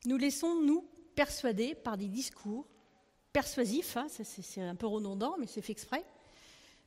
[0.09, 2.67] Nous laissons, nous, persuadés par des discours
[3.31, 6.03] persuasifs, hein, c'est un peu redondant, mais c'est fait exprès,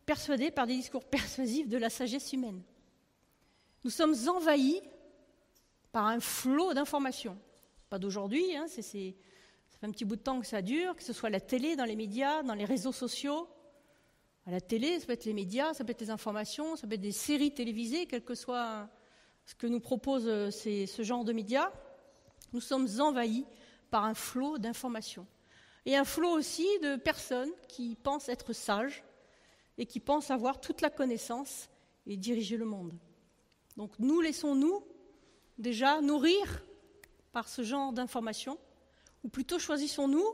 [0.08, 2.64] persuadés par des discours persuasifs de la sagesse humaine.
[3.84, 4.82] Nous sommes envahis
[5.92, 7.38] par un flot d'informations.
[7.92, 9.16] Pas d'aujourd'hui, hein, ça fait
[9.84, 11.96] un petit bout de temps que ça dure, que ce soit la télé, dans les
[11.96, 13.48] médias, dans les réseaux sociaux.
[14.48, 16.96] À la télé, ça peut être les médias, ça peut être les informations, ça peut
[16.96, 18.90] être des séries télévisées, quel que soit
[19.46, 21.72] ce que nous propose euh, ce genre de médias.
[22.54, 23.46] Nous sommes envahis
[23.90, 25.28] par un flot d'informations.
[25.86, 29.04] Et un flot aussi de personnes qui pensent être sages
[29.78, 31.70] et qui pensent avoir toute la connaissance
[32.06, 32.94] et diriger le monde.
[33.78, 34.84] Donc nous laissons-nous
[35.58, 36.64] déjà nourrir
[37.32, 38.58] par ce genre d'informations,
[39.24, 40.26] ou plutôt choisissons-nous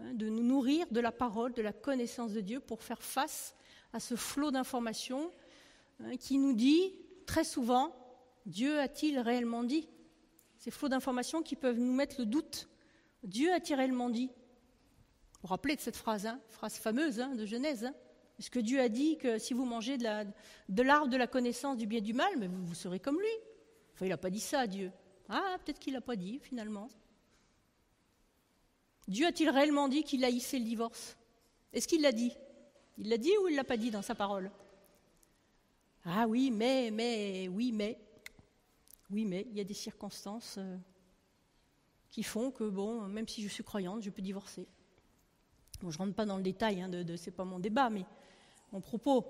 [0.00, 3.54] hein, de nous nourrir de la parole, de la connaissance de Dieu pour faire face
[3.92, 5.30] à ce flot d'informations
[6.00, 6.94] hein, qui nous dit
[7.26, 7.94] très souvent,
[8.46, 9.88] Dieu a-t-il réellement dit?
[10.64, 12.70] Ces flots d'informations qui peuvent nous mettre le doute.
[13.22, 17.92] Dieu a-t-il réellement dit Vous vous rappelez de cette phrase, hein, phrase fameuse de Genèse
[18.38, 20.04] est-ce que Dieu a dit que si vous mangez de
[20.82, 23.28] l'arbre de, la connaissance du bien et du mal, mais vous, serez comme lui?
[23.92, 24.90] Enfin, il n'a pas dit ça, Dieu.
[25.28, 26.88] Ah, peut-être qu'il n'a pas dit, finalement.
[29.06, 31.18] Dieu a-t-il réellement dit qu'il haïssait le divorce?
[31.74, 32.32] Est-ce qu'il l'a dit?
[32.96, 34.50] Il l'a dit ou il ne l'a pas dit dans sa parole?
[36.04, 37.98] Ah oui, mais, mais, oui, mais.
[39.10, 40.76] Oui, mais, il y a des circonstances euh,
[42.10, 44.66] qui font que, bon, même si je suis croyante, je peux divorcer.
[45.80, 47.90] Bon, je ne rentre pas dans le détail, hein, de, de c'est pas mon débat,
[47.90, 48.04] mais
[48.72, 49.24] mon propos.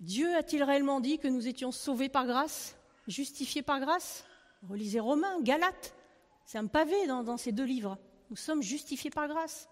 [0.00, 2.76] Dieu a-t-il réellement dit que nous étions sauvés par grâce,
[3.06, 4.24] justifiés par grâce?
[4.68, 5.94] Relisez Romains, Galates,
[6.44, 7.98] c'est un pavé dans, ces deux livres.
[8.30, 9.68] Nous sommes justifiés par grâce.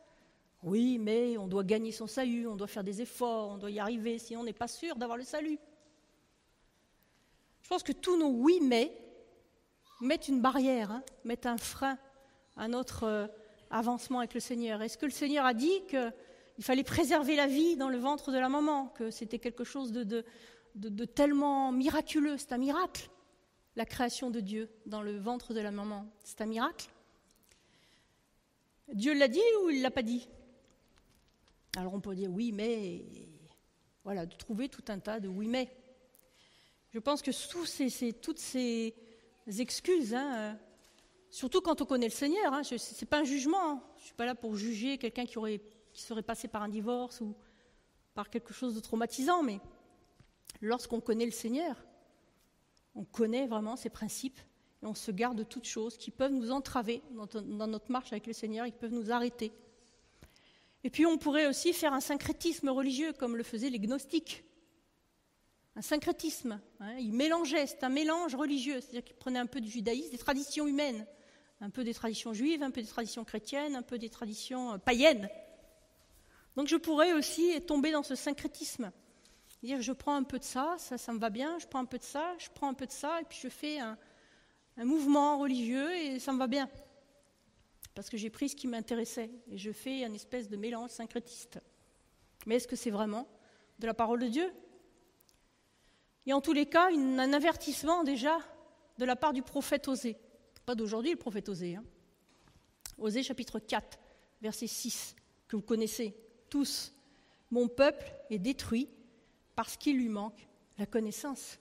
[0.63, 3.81] Oui, mais on doit gagner son salut, on doit faire des efforts, on doit y
[3.81, 5.59] arriver, sinon on n'est pas sûr d'avoir le salut.
[7.73, 8.95] Je pense que tous nos oui mais
[10.03, 11.97] mettent une barrière, hein, mettent un frein
[12.55, 13.27] à notre euh,
[13.71, 16.13] avancement avec le Seigneur Est-ce que le Seigneur a dit qu'il
[16.61, 20.23] fallait préserver la vie dans le ventre de la maman, que c'était quelque chose de,
[20.75, 22.37] de, tellement miraculeux?
[22.37, 23.09] C'est un miracle,
[23.75, 26.05] la création de Dieu dans le ventre de la maman.
[26.25, 26.91] C'est un miracle.
[28.93, 30.29] Dieu l'a dit ou il ne l'a pas dit?
[31.79, 33.03] Alors on peut dire oui, mais
[34.05, 35.75] voilà, de trouver tout un tas de oui, mais.
[36.93, 37.49] Je pense que sous
[38.21, 38.95] toutes ces
[39.47, 40.59] excuses, hein,
[41.33, 42.53] Surtout quand on connaît le Seigneur.
[42.53, 42.63] Hein.
[42.63, 43.71] Ce n'est pas un jugement.
[43.71, 43.83] Hein.
[43.97, 45.39] Je ne suis pas là pour juger quelqu'un qui,
[45.95, 47.35] qui serait passé par un divorce ou
[48.13, 49.43] par quelque chose de traumatisant.
[49.43, 49.59] Mais
[50.61, 51.83] lorsqu'on connaît le Seigneur,
[52.95, 54.39] on connaît vraiment ses principes
[54.83, 58.27] et on se garde de toutes choses qui peuvent nous entraver dans, notre marche avec
[58.27, 59.53] le Seigneur et qui peuvent nous arrêter.
[60.85, 64.45] Et puis on pourrait aussi faire un syncrétisme religieux comme le faisaient les gnostiques.
[65.75, 66.61] Un syncrétisme.
[66.81, 66.97] Hein.
[66.99, 70.67] Ils mélangeaient, c'est un mélange religieux, c'est-à-dire qu'ils prenaient un peu du judaïsme, des traditions
[70.67, 71.07] humaines,
[71.61, 74.79] un peu des traditions juives, un peu des traditions chrétiennes, un peu des traditions euh,
[74.79, 75.31] païennes.
[76.57, 78.93] Donc je pourrais aussi tomber dans ce syncrétisme.
[79.63, 81.87] Dire je prends un peu de ça, ça, ça me va bien, je prends un
[81.87, 83.97] peu de ça, je prends un peu de ça, et puis je fais un,
[84.77, 86.69] mouvement religieux et ça me va bien.
[87.95, 91.61] Parce que j'ai pris ce qui m'intéressait et je fais un espèce de mélange syncrétiste.
[92.47, 93.29] Mais est-ce que c'est vraiment
[93.79, 94.53] de la parole de Dieu?
[96.27, 98.39] Et en tous les cas, un avertissement déjà
[98.99, 100.17] de la part du prophète Osée.
[100.65, 101.77] Pas d'aujourd'hui, le prophète Osée.
[101.77, 101.85] Hein.
[102.99, 103.99] Osée chapitre 4,
[104.41, 105.17] verset 6,
[105.49, 106.15] que vous connaissez
[106.49, 106.93] tous.
[107.51, 108.89] Mon peuple est détruit
[109.57, 110.47] parce qu'il lui manque
[110.79, 111.59] la connaissance.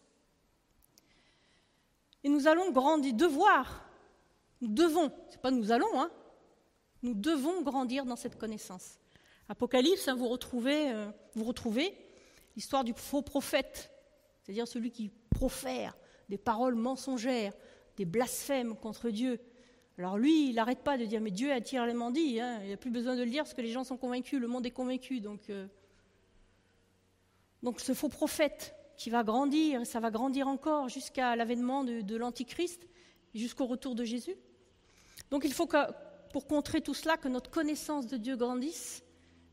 [2.24, 3.89] Et nous allons grandir, devoir,
[4.62, 6.12] nous devons, c'est pas nous allons, hein,
[7.02, 9.00] nous devons grandir dans cette connaissance.
[9.50, 11.97] Apocalypse, hein, vous retrouvez, euh, vous retrouvez
[12.56, 13.90] l'histoire du faux prophète,
[14.51, 15.95] c'est-à-dire celui qui profère
[16.27, 17.53] des paroles mensongères,
[17.95, 19.39] des blasphèmes contre Dieu.
[19.97, 22.59] Alors lui, il n'arrête pas de dire, mais Dieu a tiré dit, hein.
[22.61, 24.47] il n'y a plus besoin de le dire parce que les gens sont convaincus, le
[24.47, 25.21] monde est convaincu.
[25.21, 25.67] Donc, euh.
[27.77, 32.85] ce faux prophète, qui va grandir, ça va grandir encore jusqu'à l'avènement de, l'Antichrist,
[33.33, 34.35] jusqu'au retour de Jésus.
[35.29, 35.77] Donc il faut que,
[36.33, 39.01] pour contrer tout cela, que notre connaissance de Dieu grandisse.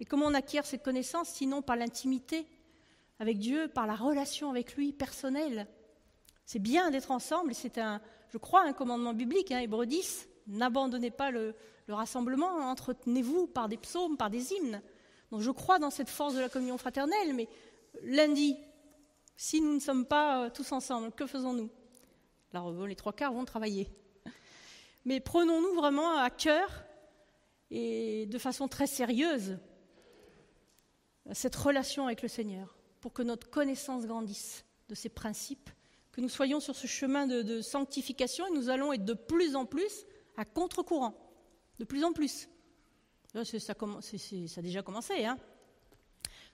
[0.01, 2.47] Et comment on acquiert cette connaissance Sinon par l'intimité
[3.19, 5.67] avec Dieu, par la relation avec lui personnelle.
[6.45, 8.01] C'est bien d'être ensemble, c'est un,
[8.31, 11.55] je crois, un commandement biblique, hein, Hébreu 10, n'abandonnez pas le,
[11.87, 14.83] le rassemblement, entretenez-vous par des psaumes, par des hymnes.
[15.31, 17.49] Donc je crois dans cette force de la communion fraternelle, mais
[18.03, 18.57] lundi,
[19.37, 21.71] si nous ne sommes pas euh, tous ensemble, que faisons-nous?
[22.53, 23.89] Là, les trois quarts vont travailler.
[25.05, 26.85] Mais prenons-nous vraiment à cœur
[27.71, 29.59] et de façon très sérieuse
[31.33, 35.71] cette relation avec le Seigneur pour que notre connaissance grandisse de ses principes,
[36.13, 39.67] que nous soyons sur ce chemin de, sanctification et nous allons être de plus en
[39.67, 40.05] plus
[40.37, 41.15] à contre-courant,
[41.79, 42.49] de plus en plus.
[43.33, 45.25] Ça, a déjà commencé.
[45.25, 45.39] Hein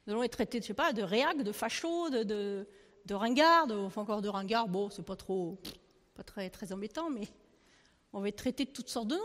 [0.07, 2.67] nous allons être traités, je sais pas, de réac, de facho, de,
[3.07, 5.59] de, ringard, enfin encore de ringard, bon, c'est pas trop,
[6.15, 7.29] pas très, très embêtant, mais
[8.13, 9.23] on va être traités de toutes sortes de noms.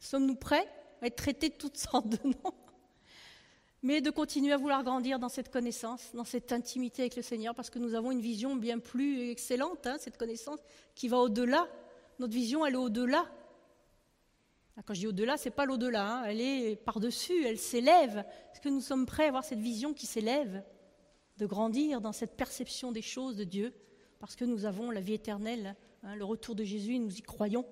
[0.00, 0.66] Sommes-nous prêts
[1.02, 2.54] à être traités de toutes sortes de noms?
[3.82, 7.54] Mais de continuer à vouloir grandir dans cette connaissance, dans cette intimité avec le Seigneur,
[7.54, 10.58] parce que nous avons une vision bien plus excellente, hein, cette connaissance
[10.94, 11.68] qui va au-delà.
[12.18, 13.30] Notre vision, elle est au-delà
[14.78, 16.24] ah, quand je dis au-delà, c'est pas l'au-delà, hein.
[16.26, 18.24] elle est par-dessus, elle s'élève.
[18.52, 20.62] Est-ce que nous sommes prêts à avoir cette vision qui s'élève,
[21.36, 23.74] de grandir dans cette perception des choses de Dieu,
[24.20, 27.66] parce que nous avons la vie éternelle, hein, le retour de Jésus, nous y croyons.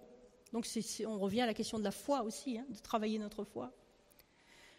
[0.52, 0.66] Donc
[1.06, 3.72] on revient à la question de la foi aussi, hein, de travailler notre foi.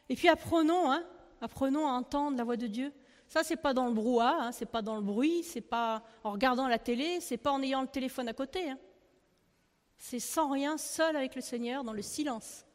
[0.09, 0.91] Et puis apprenons,
[1.41, 2.93] apprenons à entendre la voix de Dieu.
[3.27, 6.67] Ça, c'est pas dans le brouhaha, c'est pas dans le bruit, c'est pas en regardant
[6.67, 8.73] la télé, c'est pas en ayant le téléphone à côté
[9.97, 12.65] c'est sans rien, seul avec le Seigneur, dans le silence.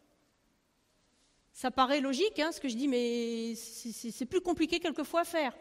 [1.53, 5.55] Ça paraît logique, hein, ce que je dis, mais c'est plus compliqué quelquefois à faire.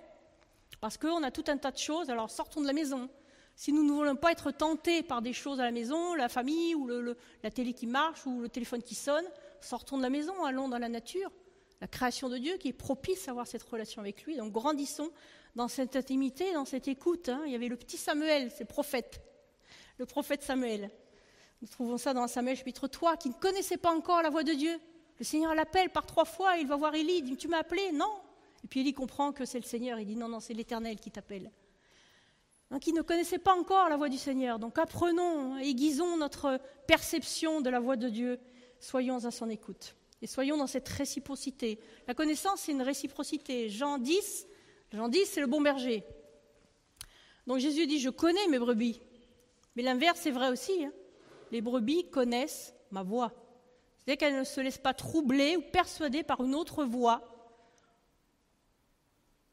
[0.79, 3.09] Parce qu'on a tout un tas de choses, alors sortons de la maison.
[3.55, 6.73] Si nous ne voulons pas être tentés par des choses à la maison, la famille,
[6.73, 6.87] ou
[7.43, 9.25] la télé qui marche, ou le téléphone qui sonne,
[9.59, 11.31] sortons de la maison, allons dans la nature,
[11.81, 14.37] la création de Dieu qui est propice à avoir cette relation avec lui.
[14.37, 15.11] Donc grandissons
[15.55, 17.27] dans cette intimité, dans cette écoute.
[17.27, 17.41] Hein.
[17.45, 19.19] Il y avait le petit Samuel, c'est prophète,
[19.97, 20.91] le prophète Samuel.
[21.61, 24.53] Nous trouvons ça dans Samuel chapitre 3, qui ne connaissait pas encore la voix de
[24.53, 24.79] Dieu.
[25.19, 27.91] Le Seigneur l'appelle par trois fois, il va voir Élie, il dit Tu m'as appelé?
[27.91, 28.11] Non.
[28.63, 31.11] Et puis Élie comprend que c'est le Seigneur, il dit Non, non, c'est l'Éternel qui
[31.11, 31.51] t'appelle.
[32.69, 34.57] Donc il ne connaissait pas encore la voix du Seigneur.
[34.57, 38.39] Donc apprenons, aiguisons notre perception de la voix de Dieu,
[38.79, 39.95] soyons à son écoute.
[40.21, 41.79] Et soyons dans cette réciprocité.
[42.07, 43.69] La connaissance, c'est une réciprocité.
[43.69, 44.47] Jean 10,
[44.93, 46.03] Jean 10, c'est le bon berger.
[47.47, 49.01] Donc Jésus dit, je connais mes brebis.
[49.75, 50.85] Mais l'inverse, c'est vrai aussi.
[50.85, 50.91] Hein
[51.51, 53.31] les brebis connaissent ma voix.
[53.97, 57.21] C'est-à-dire qu'elles ne se laissent pas troubler ou persuader par une autre voix,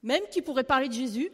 [0.02, 1.31] même qui pourrait parler de Jésus.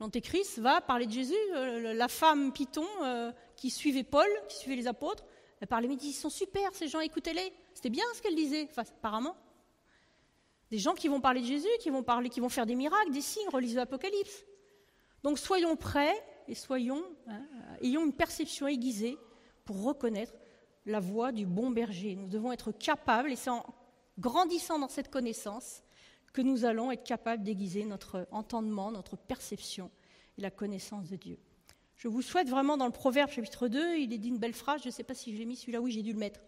[0.00, 1.34] L'Antéchrist va parler de Jésus.
[1.54, 5.24] Euh, la femme Python euh, qui suivait Paul, qui suivait les apôtres,
[5.60, 7.52] elle parlait, mais ils sont super ces gens, écoutez-les.
[7.80, 9.34] C'était bien ce qu'elle disait, enfin, apparemment.
[10.70, 13.10] Des gens qui vont parler de Jésus, qui vont, parler, qui vont faire des miracles,
[13.10, 14.44] des signes, relisent l'Apocalypse.
[15.22, 17.42] Donc soyons prêts et soyons, hein,
[17.80, 19.16] ayons une perception aiguisée
[19.64, 20.34] pour reconnaître
[20.84, 22.16] la voix du bon berger.
[22.16, 23.64] Nous devons être capables, et c'est en
[24.18, 25.82] grandissant dans cette connaissance
[26.34, 29.90] que nous allons être capables d'aiguiser notre entendement, notre perception
[30.36, 31.38] et la connaissance de Dieu.
[31.96, 34.82] Je vous souhaite vraiment dans le Proverbe chapitre 2, il est dit une belle phrase,
[34.82, 36.40] je ne sais pas si je l'ai mis celui-là, oui j'ai dû le mettre.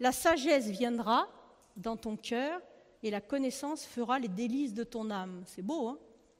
[0.00, 1.28] La sagesse viendra
[1.76, 2.60] dans ton cœur
[3.02, 5.42] et la connaissance fera les délices de ton âme.
[5.46, 5.98] C'est beau, hein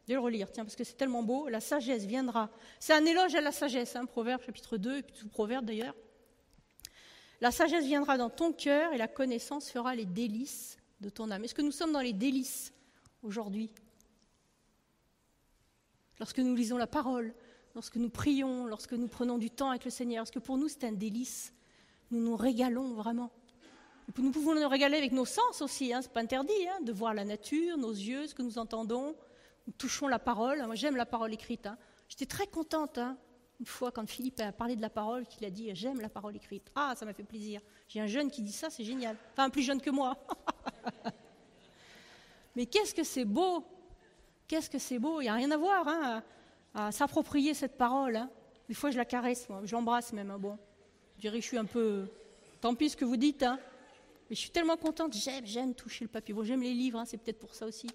[0.08, 1.48] de le relire, tiens, parce que c'est tellement beau.
[1.48, 2.50] La sagesse viendra.
[2.80, 5.94] C'est un éloge à la sagesse, hein, Proverbe chapitre 2, et puis tout Proverbe d'ailleurs.
[7.40, 11.44] La sagesse viendra dans ton cœur et la connaissance fera les délices de ton âme.
[11.44, 12.72] Est-ce que nous sommes dans les délices
[13.22, 13.70] aujourd'hui?
[16.18, 17.32] Lorsque nous lisons la parole,
[17.74, 20.68] lorsque nous prions, lorsque nous prenons du temps avec le Seigneur, est-ce que pour nous
[20.68, 21.52] c'est un délice?
[22.10, 23.30] Nous nous régalons vraiment.
[24.16, 26.92] Nous pouvons nous régaler avec nos sens aussi, hein, ce n'est pas interdit, hein, de
[26.92, 29.14] voir la nature, nos yeux, ce que nous entendons,
[29.66, 30.64] nous touchons la parole.
[30.64, 31.66] Moi, j'aime la parole écrite.
[31.66, 31.76] Hein.
[32.08, 33.18] J'étais très contente hein,
[33.60, 36.36] une fois quand Philippe a parlé de la parole, qu'il a dit J'aime la parole
[36.36, 36.70] écrite.
[36.74, 37.60] Ah, ça m'a fait plaisir.
[37.88, 39.16] J'ai un jeune qui dit ça, c'est génial.
[39.32, 40.16] Enfin, plus jeune que moi.
[42.56, 43.64] Mais qu'est-ce que c'est beau
[44.46, 46.22] Qu'est-ce que c'est beau Il n'y a rien à voir
[46.74, 48.20] à, s'approprier cette parole.
[48.68, 49.60] Des fois, je la caresse, moi.
[49.64, 50.34] je l'embrasse même.
[50.38, 50.56] Bon,
[51.16, 52.08] je dirais que je suis un peu.
[52.60, 53.44] Tant pis ce que vous dites.
[54.28, 55.14] Mais je suis tellement contente.
[55.14, 56.34] J'aime, j'aime toucher le papier.
[56.34, 57.88] Bon, j'aime les livres, c'est peut-être pour ça aussi.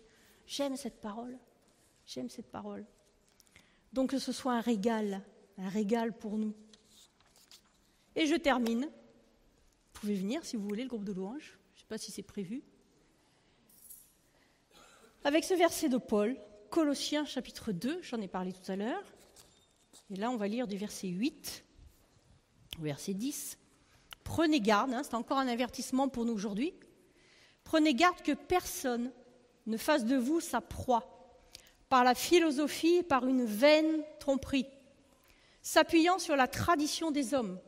[0.48, 1.38] J'aime cette parole.
[2.06, 2.86] J'aime cette parole.
[3.94, 5.22] Donc que ce soit un régal,
[5.58, 6.54] un régal pour nous.
[8.16, 8.86] Et je termine.
[8.86, 11.58] Vous pouvez venir si vous voulez, le groupe de louanges.
[11.74, 12.64] Je ne sais pas si c'est prévu.
[15.24, 16.38] Avec ce verset de Paul,
[16.70, 19.04] Colossiens chapitre 2, j'en ai parlé tout à l'heure.
[20.10, 21.64] Et là, on va lire du verset 8
[22.80, 23.58] au verset 10.
[24.24, 26.74] Prenez garde, hein, c'est encore un avertissement pour nous aujourd'hui.
[27.64, 29.12] Prenez garde que personne
[29.66, 31.14] ne fasse de vous sa proie
[31.90, 34.66] par la philosophie et par une vaine tromperie,
[35.62, 37.60] s'appuyant sur la tradition des hommes,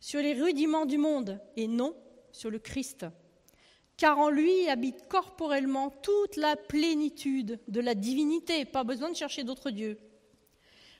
[0.00, 1.96] sur les rudiments du monde et non
[2.32, 3.06] sur le Christ.
[3.96, 9.44] Car en lui habite corporellement toute la plénitude de la divinité, pas besoin de chercher
[9.44, 9.98] d'autres dieux.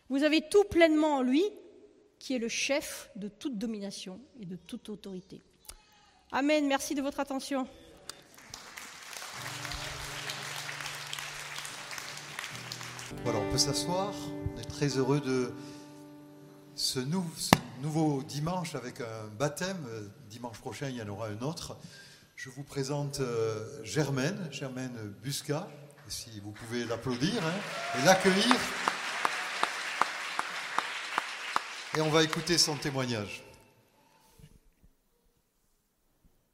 [0.08, 1.44] Vous avez tout pleinement en lui,
[2.22, 5.42] qui est le chef de toute domination et de toute autorité.
[6.30, 7.66] Amen, merci de votre attention.
[13.24, 14.14] Voilà, on peut s'asseoir.
[14.54, 15.52] On est très heureux de
[16.76, 17.00] ce,
[17.80, 19.84] nouveau dimanche avec un baptême.
[20.30, 21.76] Dimanche prochain, il y en aura un autre.
[22.36, 25.68] Je vous présente euh, Germaine, Germaine Busca.
[26.06, 28.91] Si vous pouvez l'applaudir hein, et l'accueillir.
[31.95, 33.45] Et on va écouter son témoignage.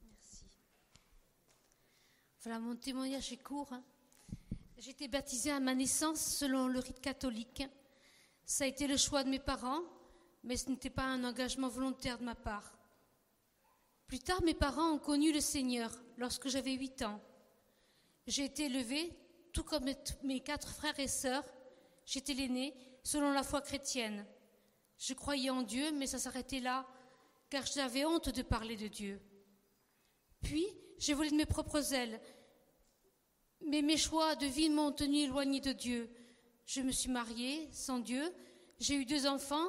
[0.03, 0.45] Merci.
[2.43, 3.73] Voilà, mon témoignage est court.
[3.73, 3.85] Hein.
[4.79, 7.63] J'ai été baptisée à ma naissance selon le rite catholique.
[8.45, 9.83] Ça a été le choix de mes parents,
[10.43, 12.77] mais ce n'était pas un engagement volontaire de ma part.
[14.09, 17.21] Plus tard, mes parents ont connu le Seigneur lorsque j'avais 8 ans.
[18.27, 19.17] J'ai été élevée,
[19.53, 19.85] tout comme
[20.25, 21.45] mes quatre frères et sœurs,
[22.05, 22.75] j'étais l'aînée,
[23.05, 24.27] selon la foi chrétienne.
[24.99, 26.87] Je croyais en Dieu, mais ça s'arrêtait là,
[27.51, 29.21] car j'avais honte de parler de Dieu.
[30.43, 30.67] Puis,
[30.99, 32.21] j'ai volé de mes propres ailes,
[33.67, 36.11] mais mes choix de vie m'ont tenu éloignée de Dieu.
[36.67, 38.23] Je me suis mariée sans Dieu,
[38.79, 39.69] j'ai eu deux enfants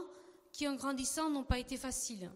[0.51, 2.29] qui, en grandissant, n'ont pas été faciles.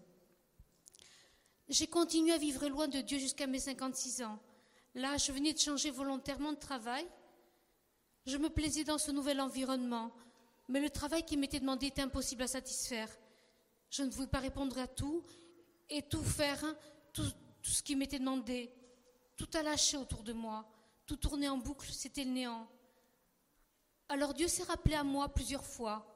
[1.69, 4.39] J'ai continué à vivre loin de Dieu jusqu'à mes 56 ans.
[4.95, 7.07] Là, je venais de changer volontairement de travail.
[8.25, 10.13] Je me plaisais dans ce nouvel environnement
[10.67, 13.09] mais le travail qui m'était demandé était impossible à satisfaire.
[13.89, 15.23] Je ne pouvais pas répondre à tout
[15.89, 16.75] et tout faire, hein,
[17.13, 17.25] tout,
[17.61, 18.71] ce qui m'était demandé.
[19.35, 20.67] Tout a lâché autour de moi,
[21.05, 22.67] tout tournait en boucle, c'était le néant.
[24.09, 26.09] Alors Dieu s'est rappelé à moi plusieurs fois.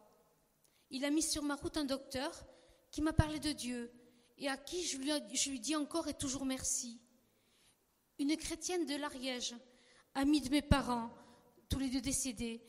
[0.89, 2.31] Il a mis sur ma route un docteur
[2.91, 3.91] qui m'a parlé de Dieu
[4.37, 6.99] et à qui je lui dis encore et toujours merci.
[8.19, 9.55] Une chrétienne de l'Ariège,
[10.15, 11.11] amie de mes parents,
[11.69, 12.61] tous les deux décédés,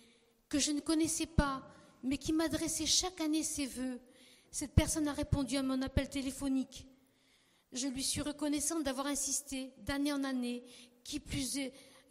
[0.49, 1.63] que je ne connaissais pas,
[2.03, 4.01] mais qui m'adressait chaque année ses voeux.
[4.51, 6.87] Cette personne a répondu à mon appel téléphonique.
[7.73, 10.65] Je lui suis reconnaissante d'avoir insisté d'année en année,
[11.05, 11.59] qui, plus,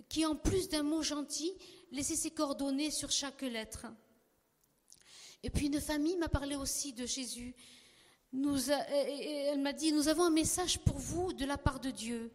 [0.08, 1.52] qui en plus d'un mot gentil,
[1.92, 3.88] laissait ses coordonnées sur chaque lettre.
[5.44, 7.56] Et puis une famille m'a parlé aussi de Jésus.
[8.34, 12.32] elle m'a dit, nous avons un message pour vous de la part de Dieu.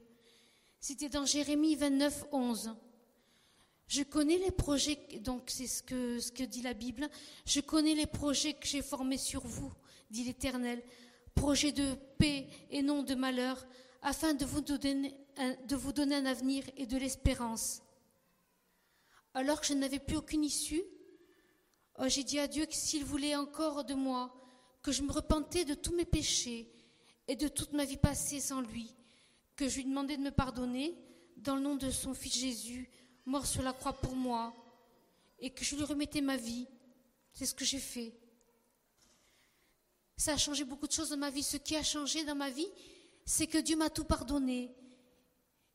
[0.81, 2.75] C'était dans Jérémie 29, 11.
[3.89, 7.09] Je connais les projets, donc c'est ce que, dit la Bible,
[7.45, 9.72] je connais les projets que j'ai formés sur vous,
[10.11, 10.83] dit l'Éternel,
[11.35, 13.66] projets de paix et non de malheur,
[14.01, 17.83] afin de vous donner un, de vous donner un avenir et de l'espérance.
[19.35, 20.83] Alors que je n'avais plus aucune issue,
[21.99, 24.35] oh, j'ai dit à Dieu que s'il voulait encore de moi,
[24.83, 26.70] que je me repentais de tous mes péchés
[27.28, 28.95] et de toute ma vie passée sans lui,
[29.57, 30.95] que je lui demandais de me pardonner
[31.37, 32.91] dans le nom de son Fils Jésus,
[33.27, 34.55] mort sur la croix pour moi,
[35.39, 36.66] et que je lui remettais ma vie.
[37.33, 38.14] C'est ce que j'ai fait.
[40.16, 41.43] Ça a changé beaucoup de choses dans ma vie.
[41.43, 42.68] Ce qui a changé dans ma vie,
[43.25, 44.73] c'est que Dieu m'a tout pardonné.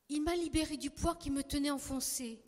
[0.09, 2.41] Il m'a libéré du poids qui me tenait enfoncé.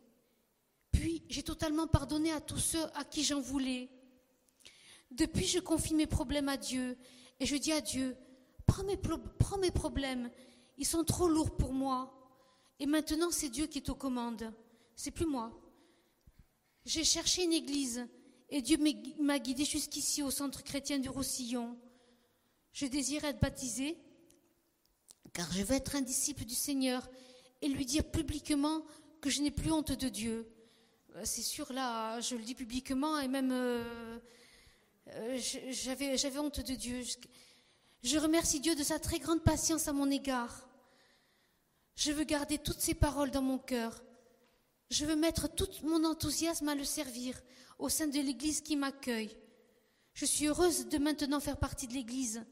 [0.92, 3.90] Puis j'ai totalement pardonné à tous ceux à qui j'en voulais.
[5.12, 6.98] Depuis, je confie mes problèmes à Dieu
[7.40, 8.16] et je dis à Dieu,
[8.66, 10.30] prends mes, problèmes,
[10.78, 12.16] ils sont trop lourds pour moi.
[12.80, 14.54] Et maintenant, c'est Dieu qui est aux commandes
[15.00, 15.50] c'est plus moi.
[16.84, 18.06] J'ai cherché une église
[18.50, 18.78] et Dieu
[19.22, 21.80] m'a guidé jusqu'ici au centre chrétien du Roussillon.
[22.74, 23.98] Je désire être baptisé
[25.32, 27.10] car je veux être un disciple du Seigneur
[27.62, 28.84] et lui dire publiquement
[29.22, 30.52] que je n'ai plus honte de Dieu.
[31.16, 34.20] Euh, c'est sûr, là, je le dis publiquement et même euh,
[35.12, 35.40] euh,
[35.72, 37.06] j'avais honte de Dieu.
[38.04, 40.68] Je remercie Dieu de sa très grande patience à mon égard.
[41.96, 44.04] Je veux garder toutes ces paroles dans mon cœur
[44.90, 47.40] je veux mettre tout mon enthousiasme à le servir
[47.78, 49.38] au sein de l'Église qui m'accueille.
[50.14, 52.44] Je suis heureuse de maintenant faire partie de l'Église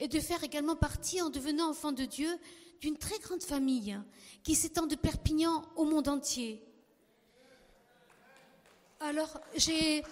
[0.00, 2.30] et de faire également partie, en devenant enfant de Dieu,
[2.80, 3.98] d'une très grande famille
[4.42, 6.62] qui s'étend de Perpignan au monde entier.
[9.00, 10.02] Alors, il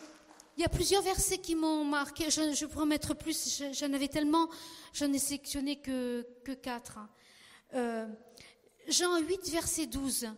[0.59, 2.31] y a plusieurs versets qui m'ont marqué.
[2.31, 3.63] Je, pourrais mettre plus.
[3.73, 4.49] J'en avais tellement.
[4.93, 6.99] J'en ai sélectionné que, que quatre.
[7.75, 8.07] Euh,
[8.89, 10.29] Jean 8, verset 12.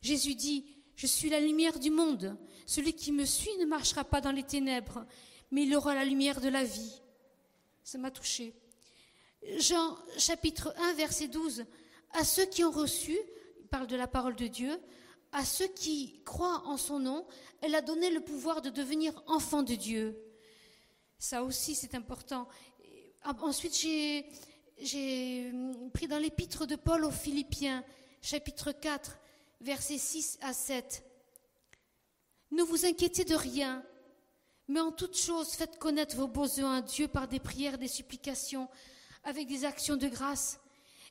[0.00, 0.64] Jésus dit,
[0.96, 2.36] Je suis la lumière du monde.
[2.66, 5.04] Celui qui me suit ne marchera pas dans les ténèbres,
[5.50, 7.00] mais il aura la lumière de la vie.
[7.82, 8.54] Ça m'a touché.
[9.58, 11.64] Jean chapitre 1 verset 12.
[12.12, 13.16] À ceux qui ont reçu,
[13.60, 14.78] il parle de la parole de Dieu,
[15.32, 17.26] à ceux qui croient en son nom,
[17.60, 20.20] elle a donné le pouvoir de devenir enfants de Dieu.
[21.18, 22.48] Ça aussi, c'est important.
[23.24, 24.26] Ensuite, j'ai,
[24.80, 25.52] j'ai
[25.92, 27.84] pris dans l'épître de Paul aux Philippiens,
[28.22, 29.18] chapitre 4,
[29.60, 31.04] versets 6 à 7.
[32.50, 33.84] Ne vous inquiétez de rien,
[34.68, 38.68] mais en toute chose, faites connaître vos besoins à Dieu par des prières, des supplications,
[39.24, 40.60] avec des actions de grâce.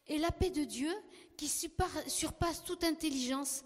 [0.07, 0.93] Et la paix de Dieu,
[1.37, 3.63] qui surpasse toute intelligence,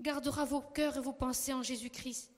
[0.00, 2.30] gardera vos cœurs et vos pensées en Jésus-Christ.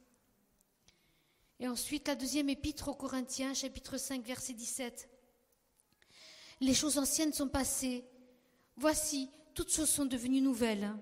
[1.61, 5.09] Et ensuite, la deuxième épître aux Corinthiens, chapitre 5, verset 17.
[6.61, 8.05] Les choses anciennes sont passées.
[8.77, 10.95] Voici, toutes choses sont devenues nouvelles.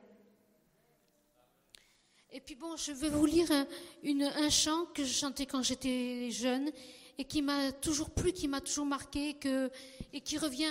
[2.37, 6.71] Et puis bon, je vais vous lire un, chant que je chantais quand j'étais jeune
[7.17, 9.35] et qui m'a toujours plu, qui m'a toujours marqué
[10.13, 10.69] et qui revient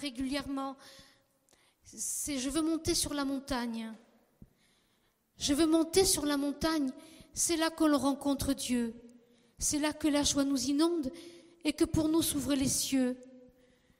[0.00, 0.76] régulièrement.
[1.84, 3.92] C'est Je veux monter sur la montagne.
[5.38, 6.90] Je veux monter sur la montagne.
[7.34, 8.92] C'est là qu'on rencontre Dieu.
[9.60, 11.12] C'est là que la joie nous inonde
[11.62, 13.16] et que pour nous s'ouvrent les cieux.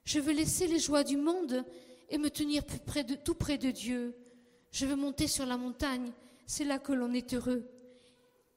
[0.03, 1.65] Je veux laisser les joies du monde
[2.09, 4.13] et me tenir tout près de Dieu.
[4.73, 6.11] Je veux monter sur la montagne.
[6.53, 7.65] C'est là que l'on est heureux.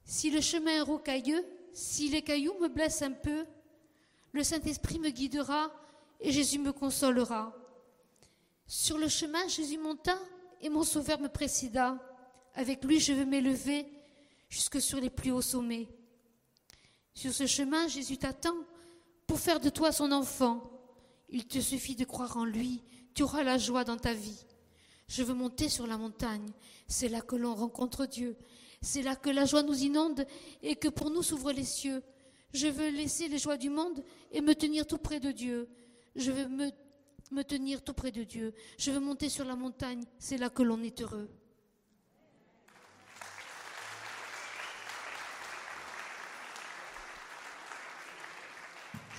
[0.04, 3.46] Si le chemin est rocailleux, si les cailloux me blessent un peu,
[4.32, 5.72] le Saint-Esprit me guidera
[6.20, 7.56] et Jésus me consolera.
[8.66, 10.18] Sur le chemin, Jésus monta
[10.60, 12.00] et mon Sauveur me précéda.
[12.56, 13.86] Avec lui, je veux m'élever
[14.50, 15.88] jusque sur les plus hauts sommets.
[17.14, 18.56] Sur ce chemin, Jésus t'attend
[19.28, 20.68] pour faire de toi son enfant.
[21.30, 22.82] Il te suffit de croire en lui,
[23.14, 24.48] tu auras la joie dans ta vie.
[25.16, 26.50] Je veux monter sur la montagne,
[26.88, 28.36] c'est là que l'on rencontre Dieu,
[28.82, 30.26] c'est là que la joie nous inonde
[30.64, 32.02] et que pour nous s'ouvrent les cieux.
[32.52, 35.70] Je veux laisser les joies du monde et me tenir tout près de Dieu.
[36.16, 36.72] Je veux me,
[37.30, 38.56] me tenir tout près de Dieu.
[38.80, 40.04] Je veux monter sur la montagne.
[40.18, 41.30] C'est là que l'on est heureux.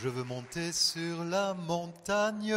[0.05, 2.55] Je veux monter sur la montagne,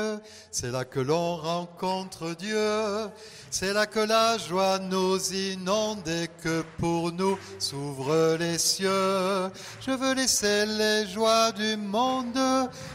[0.51, 3.07] c'est là que l'on rencontre Dieu,
[3.51, 9.49] c'est là que la joie nous inonde et que pour nous s'ouvrent les cieux.
[9.79, 12.37] Je veux laisser les joies du monde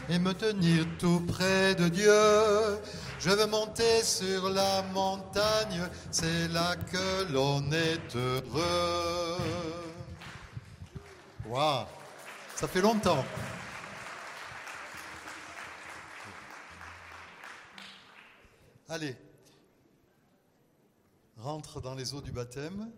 [0.07, 2.79] et me tenir tout près de Dieu.
[3.19, 5.81] Je veux monter sur la montagne,
[6.11, 9.39] c'est là que l'on est heureux.
[11.47, 11.85] Waouh,
[12.55, 13.25] ça fait longtemps.
[18.93, 19.17] Allez,
[21.37, 22.91] rentre dans les eaux du baptême.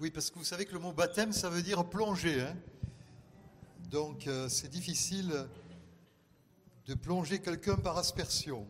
[0.00, 2.40] Oui, parce que vous savez que le mot baptême, ça veut dire plonger.
[2.40, 2.56] Hein.
[3.90, 5.46] Donc euh, c'est difficile
[6.86, 8.66] de plonger quelqu'un par aspersion.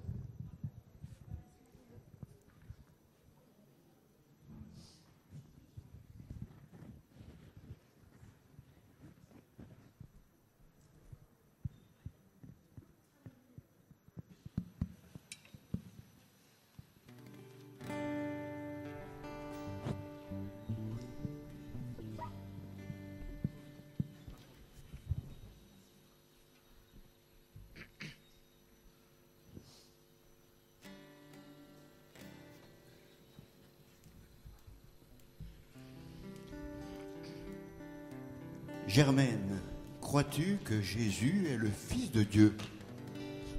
[38.96, 39.60] Germaine,
[40.00, 42.56] crois-tu que Jésus est le Fils de Dieu?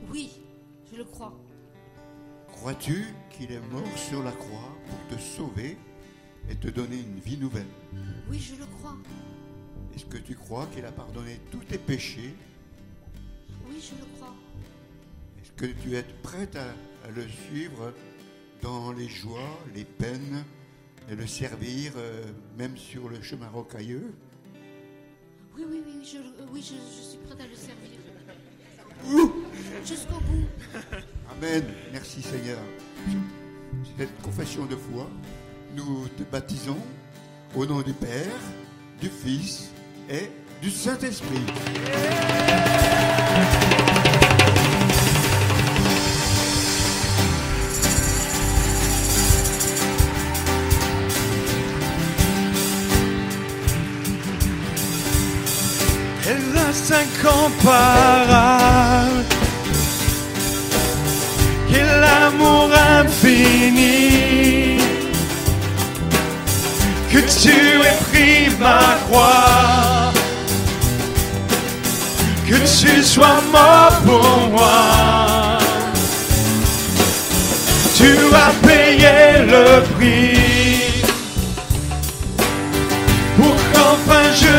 [0.10, 0.32] Oui,
[0.92, 1.32] je le crois.
[2.48, 5.78] Crois-tu qu'il est mort sur la croix pour te sauver
[6.50, 7.68] et te donner une vie nouvelle?
[8.32, 8.98] Oui, je le crois.
[9.96, 12.34] Est-ce que tu crois qu'il a pardonné tous tes péchés?
[13.70, 14.34] Oui, je le crois.
[15.40, 16.70] Est-ce que tu es prête à,
[17.08, 17.94] à, le suivre
[18.64, 20.44] dans les joies, les peines
[21.12, 22.24] et le servir euh,
[22.58, 24.16] même sur le chemin rocailleux?
[25.58, 26.18] Oui, oui, oui, je,
[26.54, 27.98] oui je, je suis prête à le servir.
[29.86, 30.48] Jusqu'au bout.
[31.32, 31.64] Amen.
[31.92, 32.60] Merci Seigneur.
[33.98, 35.10] Cette confession de foi,
[35.76, 36.78] nous te baptisons
[37.56, 38.40] au nom du Père,
[39.00, 39.70] du Fils
[40.10, 40.30] et
[40.62, 41.46] du Saint-Esprit.
[57.20, 59.26] incomparable,
[61.68, 64.78] qui l'amour infini,
[67.12, 70.12] que tu aies pris ma croix,
[72.48, 75.58] que tu sois mort pour moi.
[77.96, 80.38] Tu as payé le prix.
[83.38, 84.58] Pour qu'enfin je sois